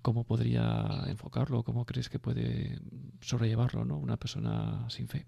[0.02, 1.62] ¿cómo podría enfocarlo?
[1.62, 2.78] ¿Cómo crees que puede
[3.20, 3.98] sobrellevarlo, ¿no?
[3.98, 5.26] Una persona sin fe.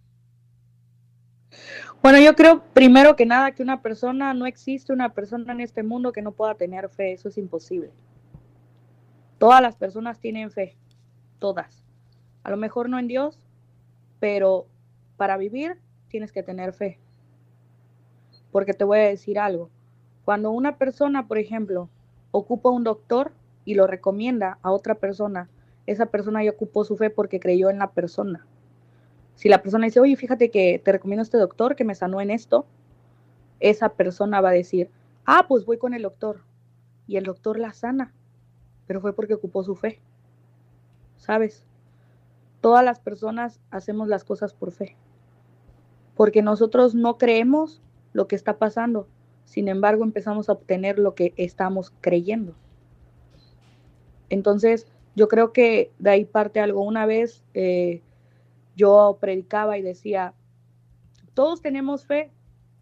[2.02, 5.82] Bueno, yo creo primero que nada que una persona, no existe una persona en este
[5.82, 7.90] mundo que no pueda tener fe, eso es imposible.
[9.38, 10.76] Todas las personas tienen fe,
[11.38, 11.84] todas.
[12.42, 13.38] A lo mejor no en Dios,
[14.20, 14.66] pero
[15.16, 15.78] para vivir
[16.08, 16.98] tienes que tener fe.
[18.50, 19.70] Porque te voy a decir algo.
[20.24, 21.88] Cuando una persona, por ejemplo,
[22.30, 23.32] ocupa un doctor
[23.68, 25.50] y lo recomienda a otra persona,
[25.84, 28.46] esa persona ya ocupó su fe porque creyó en la persona.
[29.34, 32.22] Si la persona dice, oye, fíjate que te recomiendo a este doctor que me sanó
[32.22, 32.64] en esto,
[33.60, 34.90] esa persona va a decir,
[35.26, 36.40] ah, pues voy con el doctor.
[37.06, 38.14] Y el doctor la sana,
[38.86, 40.00] pero fue porque ocupó su fe.
[41.18, 41.66] ¿Sabes?
[42.62, 44.96] Todas las personas hacemos las cosas por fe,
[46.16, 47.82] porque nosotros no creemos
[48.14, 49.08] lo que está pasando,
[49.44, 52.54] sin embargo empezamos a obtener lo que estamos creyendo.
[54.30, 54.86] Entonces,
[55.16, 56.82] yo creo que de ahí parte algo.
[56.82, 58.02] Una vez eh,
[58.76, 60.34] yo predicaba y decía,
[61.34, 62.30] todos tenemos fe,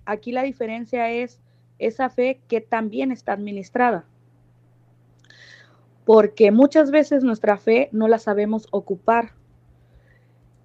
[0.04, 1.40] aquí la diferencia es
[1.78, 4.06] esa fe que también está administrada
[6.06, 9.32] porque muchas veces nuestra fe no la sabemos ocupar.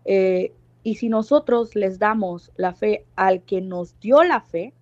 [0.05, 0.53] Eh,
[0.83, 4.75] y si nosotros les damos la fe al que nos dio la fe,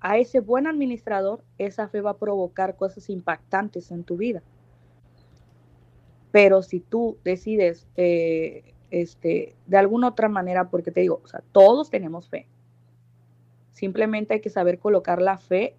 [0.00, 4.42] a ese buen administrador, esa fe va a provocar cosas impactantes en tu vida.
[6.32, 11.20] Pero si tú decides eh, este, de alguna otra manera, porque te digo,
[11.52, 12.46] todos tenemos fe.
[13.72, 15.76] Simplemente hay que saber colocar la fe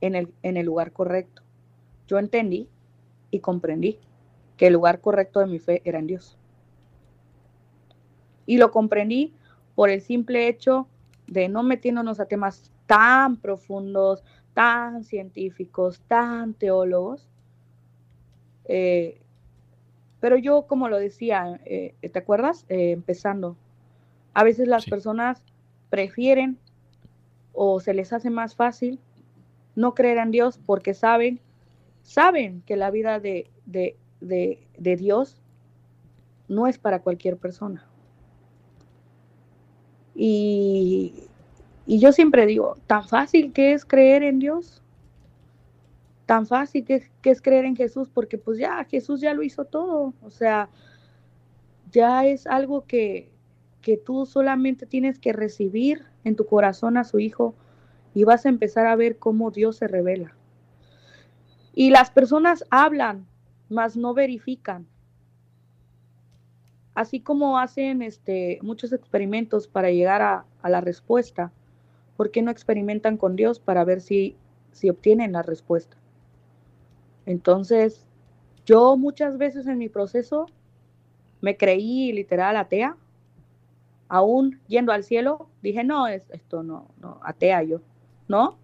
[0.00, 1.42] en el, en el lugar correcto.
[2.06, 2.68] Yo entendí
[3.30, 3.98] y comprendí
[4.56, 6.36] que el lugar correcto de mi fe era en Dios.
[8.46, 9.32] Y lo comprendí
[9.74, 10.86] por el simple hecho
[11.26, 17.28] de no metiéndonos a temas tan profundos, tan científicos, tan teólogos.
[18.66, 19.20] Eh,
[20.20, 22.64] pero yo, como lo decía, eh, ¿te acuerdas?
[22.68, 23.56] Eh, empezando,
[24.32, 25.42] a veces las personas
[25.90, 26.58] prefieren
[27.52, 28.98] o se les hace más fácil
[29.76, 31.40] no creer en Dios porque saben
[32.04, 33.50] saben que la vida de,
[34.78, 35.40] Dios
[36.48, 37.84] no es para cualquier persona.
[40.14, 41.24] Y,
[41.86, 44.82] yo siempre digo, tan fácil que es creer en Dios,
[46.26, 50.14] tan fácil que, es creer en Jesús, porque pues ya Jesús ya lo hizo todo,
[50.22, 50.68] o sea,
[51.90, 53.30] ya es algo que,
[53.82, 57.54] que tú solamente tienes que recibir en tu corazón a su Hijo
[58.14, 60.34] y vas a empezar a ver cómo Dios se revela.
[61.74, 63.26] Y las personas hablan,
[63.68, 64.86] mas no verifican.
[66.94, 71.52] Así como hacen este, muchos experimentos para llegar a, la respuesta,
[72.16, 74.36] ¿por qué no experimentan con Dios para ver si,
[74.72, 75.96] si obtienen la respuesta?
[77.26, 78.06] Entonces,
[78.66, 80.46] yo muchas veces en mi proceso
[81.40, 82.96] me creí literal atea,
[84.08, 87.80] aún yendo al cielo, dije, no, esto no, no, atea yo,
[88.28, 88.56] ¿no?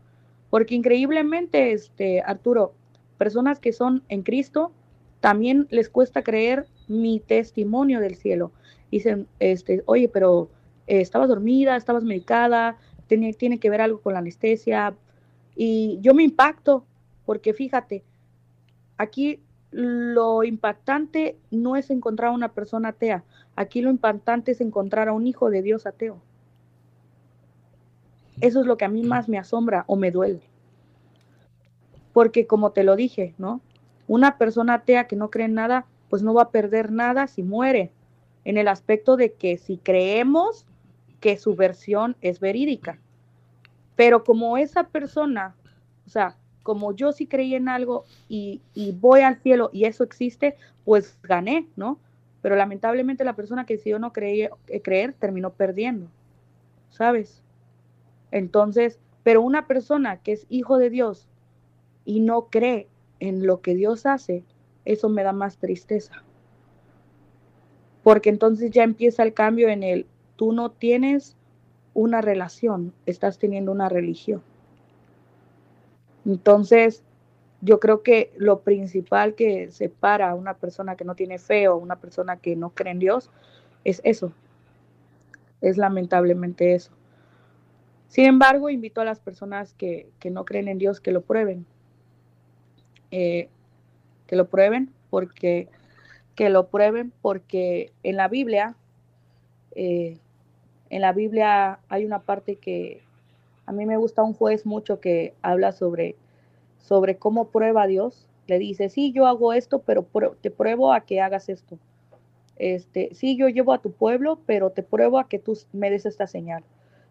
[0.49, 2.73] Porque increíblemente, este, Arturo,
[3.19, 4.73] personas que son en Cristo,
[5.21, 8.53] también les cuesta creer mi testimonio del cielo.
[8.91, 10.49] Dicen, este, oye, pero
[10.87, 12.79] eh, estabas dormida, estabas medicada,
[13.19, 14.95] tiene, que ver algo con la anestesia.
[15.57, 16.85] Y yo me impacto,
[17.27, 18.05] porque fíjate,
[18.97, 23.25] aquí lo impactante no es encontrar a una persona atea,
[23.57, 26.21] aquí lo impactante es encontrar a un hijo de Dios ateo.
[28.41, 30.41] Eso es lo que a mí más me asombra o me duele.
[32.13, 33.61] Porque como te lo dije, ¿no?
[34.09, 37.43] Una persona atea que no cree en nada, pues no va a perder nada si
[37.43, 37.93] muere,
[38.45, 40.67] en el aspecto de que si creemos
[41.21, 42.99] que su versión es verídica.
[43.97, 45.55] Pero como esa persona,
[46.07, 48.61] o sea, como yo sí creí en algo y,
[49.01, 51.99] voy al cielo y eso existe, pues gané, ¿no?
[52.43, 56.09] Pero lamentablemente la persona que decidió no creer, eh, creer terminó perdiendo,
[56.91, 57.43] ¿sabes?
[58.31, 61.29] Entonces, pero una persona que es hijo de Dios,
[62.05, 62.89] y no cree
[63.21, 64.43] en lo que Dios hace,
[64.85, 66.25] eso me da más tristeza.
[68.03, 70.07] Porque entonces ya empieza el cambio en el,
[70.41, 71.37] tú no tienes
[71.93, 74.41] una relación, estás teniendo una religión.
[76.25, 77.05] Entonces,
[77.61, 81.77] yo creo que lo principal que separa a una persona que no tiene fe o
[81.77, 83.29] una persona que no cree en Dios
[83.85, 84.33] es eso.
[85.61, 86.93] Es lamentablemente eso.
[88.09, 91.67] Sin embargo, invito a las personas que, que no creen en Dios que lo prueben,
[93.11, 93.51] eh,
[94.27, 95.69] que lo prueben, porque
[96.35, 98.75] que lo prueben, porque en la Biblia,
[99.73, 100.17] eh,
[100.91, 103.03] en la Biblia hay una parte que
[103.67, 106.17] a mí me gusta un juez mucho que habla sobre,
[106.79, 108.27] sobre cómo prueba a Dios.
[108.49, 110.05] Le dice, sí, yo hago esto, pero
[110.41, 111.79] te pruebo a que hagas esto.
[112.57, 116.05] Este, sí, yo llevo a tu pueblo, pero te pruebo a que tú me des
[116.05, 116.65] esta señal.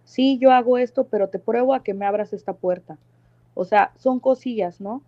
[0.03, 2.97] Sí, yo hago esto, pero te pruebo a que me abras esta puerta.
[3.53, 5.01] O sea, son cosillas, ¿no?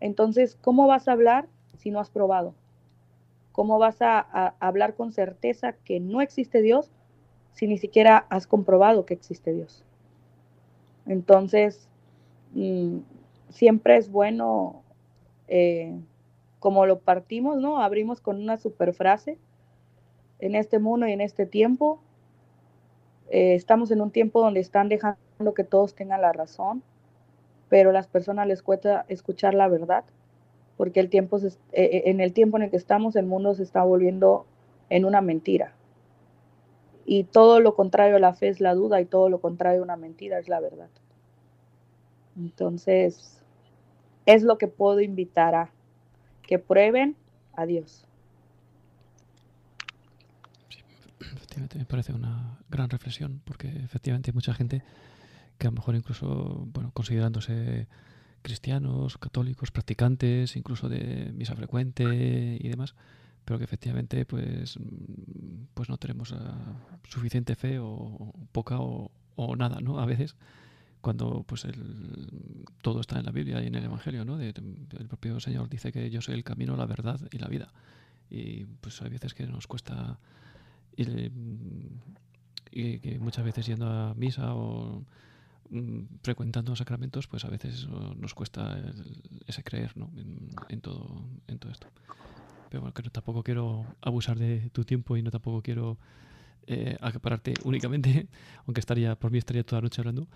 [0.00, 1.48] Entonces, ¿cómo vas a hablar
[1.78, 2.54] si no has probado?
[3.52, 4.20] ¿Cómo vas a,
[4.60, 6.90] hablar con certeza que no existe Dios
[7.58, 9.84] si ni siquiera has comprobado que existe Dios?
[11.06, 11.88] Entonces,
[12.52, 12.98] mm,
[13.48, 14.82] siempre es bueno,
[15.48, 15.98] eh,
[16.60, 17.80] como lo partimos, ¿no?
[17.80, 19.38] Abrimos con una super frase.
[20.38, 22.00] En este mundo y en este tiempo,
[23.30, 26.82] eh, estamos en un tiempo donde están dejando que todos tengan la razón,
[27.68, 30.04] pero a las personas les cuesta escuchar la verdad
[30.78, 33.64] porque el tiempo eh, eh, en el tiempo en el que estamos el mundo se
[33.64, 34.46] está volviendo
[34.88, 35.72] en una mentira.
[37.10, 39.84] Y todo lo contrario a la fe es la duda y todo lo contrario a
[39.84, 40.90] una mentira es la verdad.
[42.36, 43.40] Entonces,
[44.26, 45.70] es lo que puedo invitar a
[46.42, 47.16] que prueben
[47.54, 48.04] a Dios.
[50.68, 50.80] Sí,
[51.18, 54.82] efectivamente me parece una gran reflexión porque efectivamente hay mucha gente
[55.56, 57.86] que a lo mejor incluso, bueno, considerándose
[58.42, 62.94] cristianos, católicos, practicantes, incluso de misa frecuente y demás,
[63.48, 66.76] pero que efectivamente pues, mm, pues no tenemos ah,
[67.08, 69.10] suficiente fe o poca o,
[69.56, 70.00] nada, ¿no?
[70.00, 70.36] A veces
[71.00, 74.38] cuando pues el, todo está en la Biblia y en el Evangelio, ¿no?
[74.38, 77.72] el propio Señor dice que yo soy el camino, la verdad y la vida.
[78.28, 80.18] Y pues hay veces que nos cuesta
[80.96, 81.32] ir,
[82.70, 85.06] y que muchas veces yendo a misa o
[85.70, 88.80] Mm, frecuentando sacramentos, pues a veces nos cuesta
[89.46, 90.10] ese creer ¿no?
[90.68, 91.88] en, todo, en todo esto.
[92.68, 95.98] Pero bueno, que tampoco quiero abusar de tu tiempo y no tampoco quiero
[96.66, 98.28] eh, acapararte únicamente,
[98.66, 100.28] aunque estaría por mí estaría toda la noche hablando.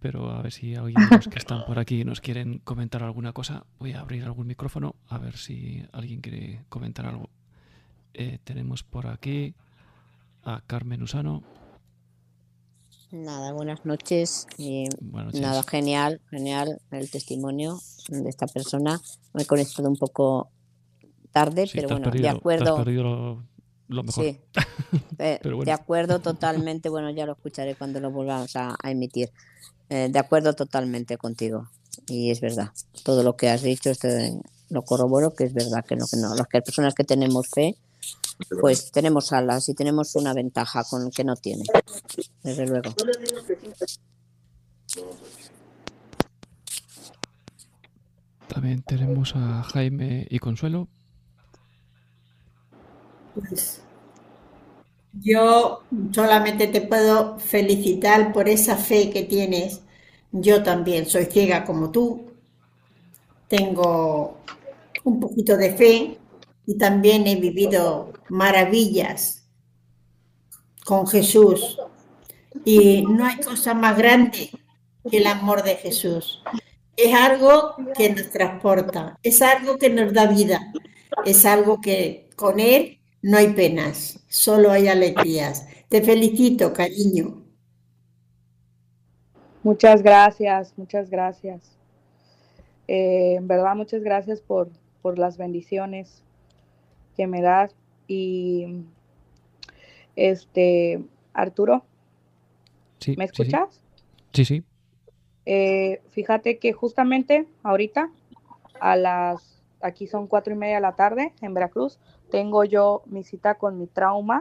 [0.00, 3.32] Pero a ver si alguien de los que están por aquí nos quieren comentar alguna
[3.32, 3.64] cosa.
[3.80, 7.30] Voy a abrir algún micrófono a ver si alguien quiere comentar algo.
[8.14, 9.54] Eh, tenemos por aquí
[10.44, 11.42] a Carmen Usano.
[13.10, 14.46] Nada, buenas noches.
[15.32, 19.00] Nada, genial, genial el testimonio de esta persona.
[19.32, 20.50] Me he conectado un poco
[21.44, 22.84] tarde, pero bueno, de acuerdo.
[23.88, 24.24] lo, mejor.
[24.24, 24.40] Sí,
[25.18, 26.88] eh, de acuerdo totalmente.
[26.88, 29.30] Bueno, ya lo escucharé cuando lo volvamos a, emitir.
[29.90, 31.68] Eh, de acuerdo totalmente contigo.
[32.06, 32.70] Y es verdad,
[33.02, 34.38] todo lo que has dicho este,
[34.70, 36.34] lo corroboro, que es verdad que no, que no.
[36.34, 37.76] Las personas que tenemos fe
[38.60, 41.64] pues tenemos alas y tenemos una ventaja con que no tiene,
[42.42, 42.94] desde luego.
[48.48, 50.88] También tenemos a Jaime y Consuelo.
[53.38, 53.82] Pues
[55.12, 55.82] yo
[56.12, 59.82] solamente te puedo felicitar por esa fe que tienes.
[60.32, 62.32] Yo también soy ciega como tú.
[63.48, 64.38] Tengo
[65.04, 66.18] un poquito de fe
[66.66, 69.46] y también he vivido maravillas
[70.84, 71.78] con Jesús.
[72.64, 74.50] Y no hay cosa más grande
[75.10, 76.42] que el amor de Jesús.
[76.96, 80.72] Es algo que nos transporta, es algo que nos da vida,
[81.24, 85.66] es algo que con Él no hay penas, solo hay alegrías.
[85.88, 87.42] Te felicito, cariño.
[89.62, 91.76] Muchas gracias, muchas gracias.
[92.86, 94.70] Eh, en verdad, muchas gracias por,
[95.02, 96.22] por las bendiciones
[97.16, 97.74] que me das.
[98.06, 98.82] Y
[100.16, 101.04] este,
[101.34, 101.84] Arturo,
[103.16, 103.80] ¿me escuchas?
[104.32, 104.64] Sí, sí.
[105.44, 108.10] Eh, fíjate que justamente ahorita
[108.80, 111.98] a las, aquí son cuatro y media de la tarde en Veracruz,
[112.30, 114.38] tengo yo mi cita con mi trauma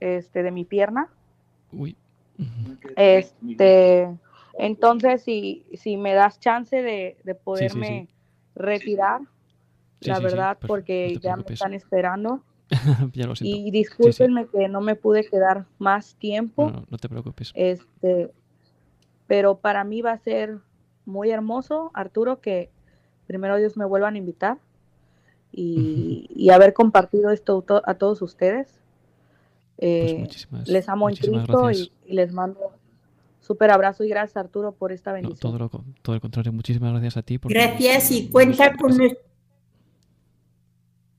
[0.00, 1.08] este, de mi pierna.
[1.72, 1.96] Uy.
[2.96, 4.08] Este,
[4.58, 8.08] entonces, si, si me das chance de, poderme
[8.54, 9.22] retirar,
[10.00, 12.42] la verdad, porque ya me están esperando.
[13.40, 16.70] y discúlpenme que no me pude quedar más tiempo.
[16.70, 17.52] No, no, te preocupes.
[17.54, 18.32] Este,
[19.26, 20.58] pero para mí va a ser
[21.04, 22.70] muy hermoso, Arturo, que
[23.26, 24.58] primero Dios me vuelvan a invitar
[25.56, 28.68] y, haber compartido esto a todos ustedes.
[29.76, 30.28] Pues eh,
[30.66, 32.72] les amo en Cristo y, les mando
[33.40, 35.38] súper abrazo y gracias Arturo por esta bendición.
[35.38, 35.70] todo, lo,
[36.02, 37.38] todo el contrario, muchísimas gracias a ti.
[37.42, 39.20] Gracias y cuenta con nuestro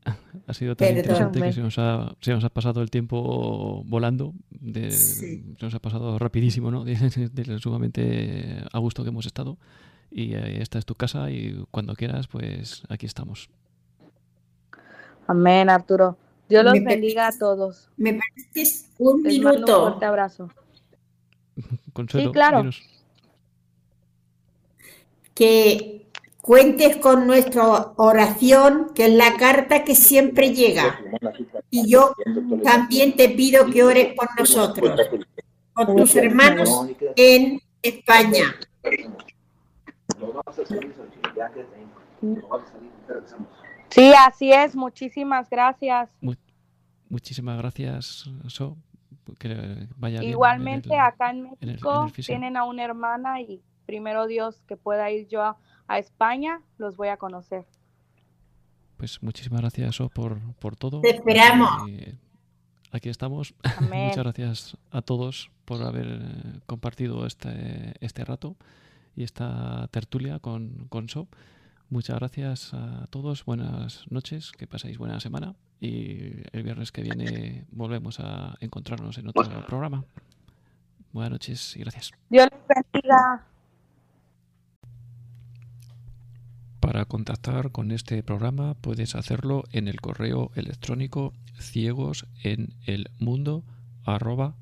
[0.48, 4.34] ha sido tan interesante que se nos, ha, se nos, ha, pasado el tiempo volando.
[4.50, 6.86] De, Se nos ha pasado rapidísimo, ¿no?
[6.86, 9.58] De, sumamente a gusto que hemos estado.
[10.12, 13.50] Y eh, esta es tu casa y cuando quieras, pues aquí estamos.
[15.28, 16.18] Amén, Arturo.
[16.48, 17.90] Dios los bendiga a todos.
[17.98, 19.78] Me parece un minuto.
[19.78, 20.50] un fuerte abrazo.
[21.94, 22.70] Consuelo, sí, claro.
[25.34, 26.08] Que
[26.42, 31.00] cuentes con nuestra oración, que es la carta que siempre llega.
[31.72, 32.14] Y yo
[32.64, 35.10] también te pido que ores por nosotros,
[35.74, 38.56] por tus hermanos en España.
[43.96, 44.76] Sí, así es.
[44.76, 46.10] Muchísimas gracias.
[47.08, 48.78] muchísimas gracias, So.
[49.40, 55.10] Que vaya Igualmente acá en México tienen a una hermana y primero Dios que pueda
[55.10, 57.66] ir yo a, España, los voy a conocer.
[58.98, 61.02] Pues muchísimas gracias So, por, por todo.
[61.02, 61.70] Te esperamos.
[62.92, 63.56] aquí estamos.
[63.82, 68.58] Muchas gracias a todos por haber eh, compartido este, este rato
[69.16, 71.28] y esta tertulia con, con So.
[71.96, 77.68] Muchas gracias a todos, buenas noches, que paséis buena semana y el viernes que viene
[77.72, 80.04] volvemos a encontrarnos en otro programa.
[81.14, 82.12] Buenas noches y gracias.
[82.30, 83.46] Dios les bendiga.
[86.82, 93.64] Para contactar con este programa puedes hacerlo en el correo electrónico ciegos en el mundo
[94.04, 94.56] arroba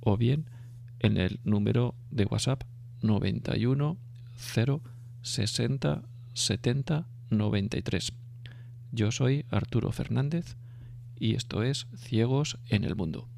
[0.00, 0.46] o bien
[1.00, 2.62] en el número de WhatsApp
[3.02, 3.96] 91
[4.36, 4.80] 0
[5.22, 6.02] 60
[6.34, 8.12] 70 93.
[8.92, 10.56] Yo soy Arturo Fernández
[11.18, 13.28] y esto es Ciegos en el Mundo.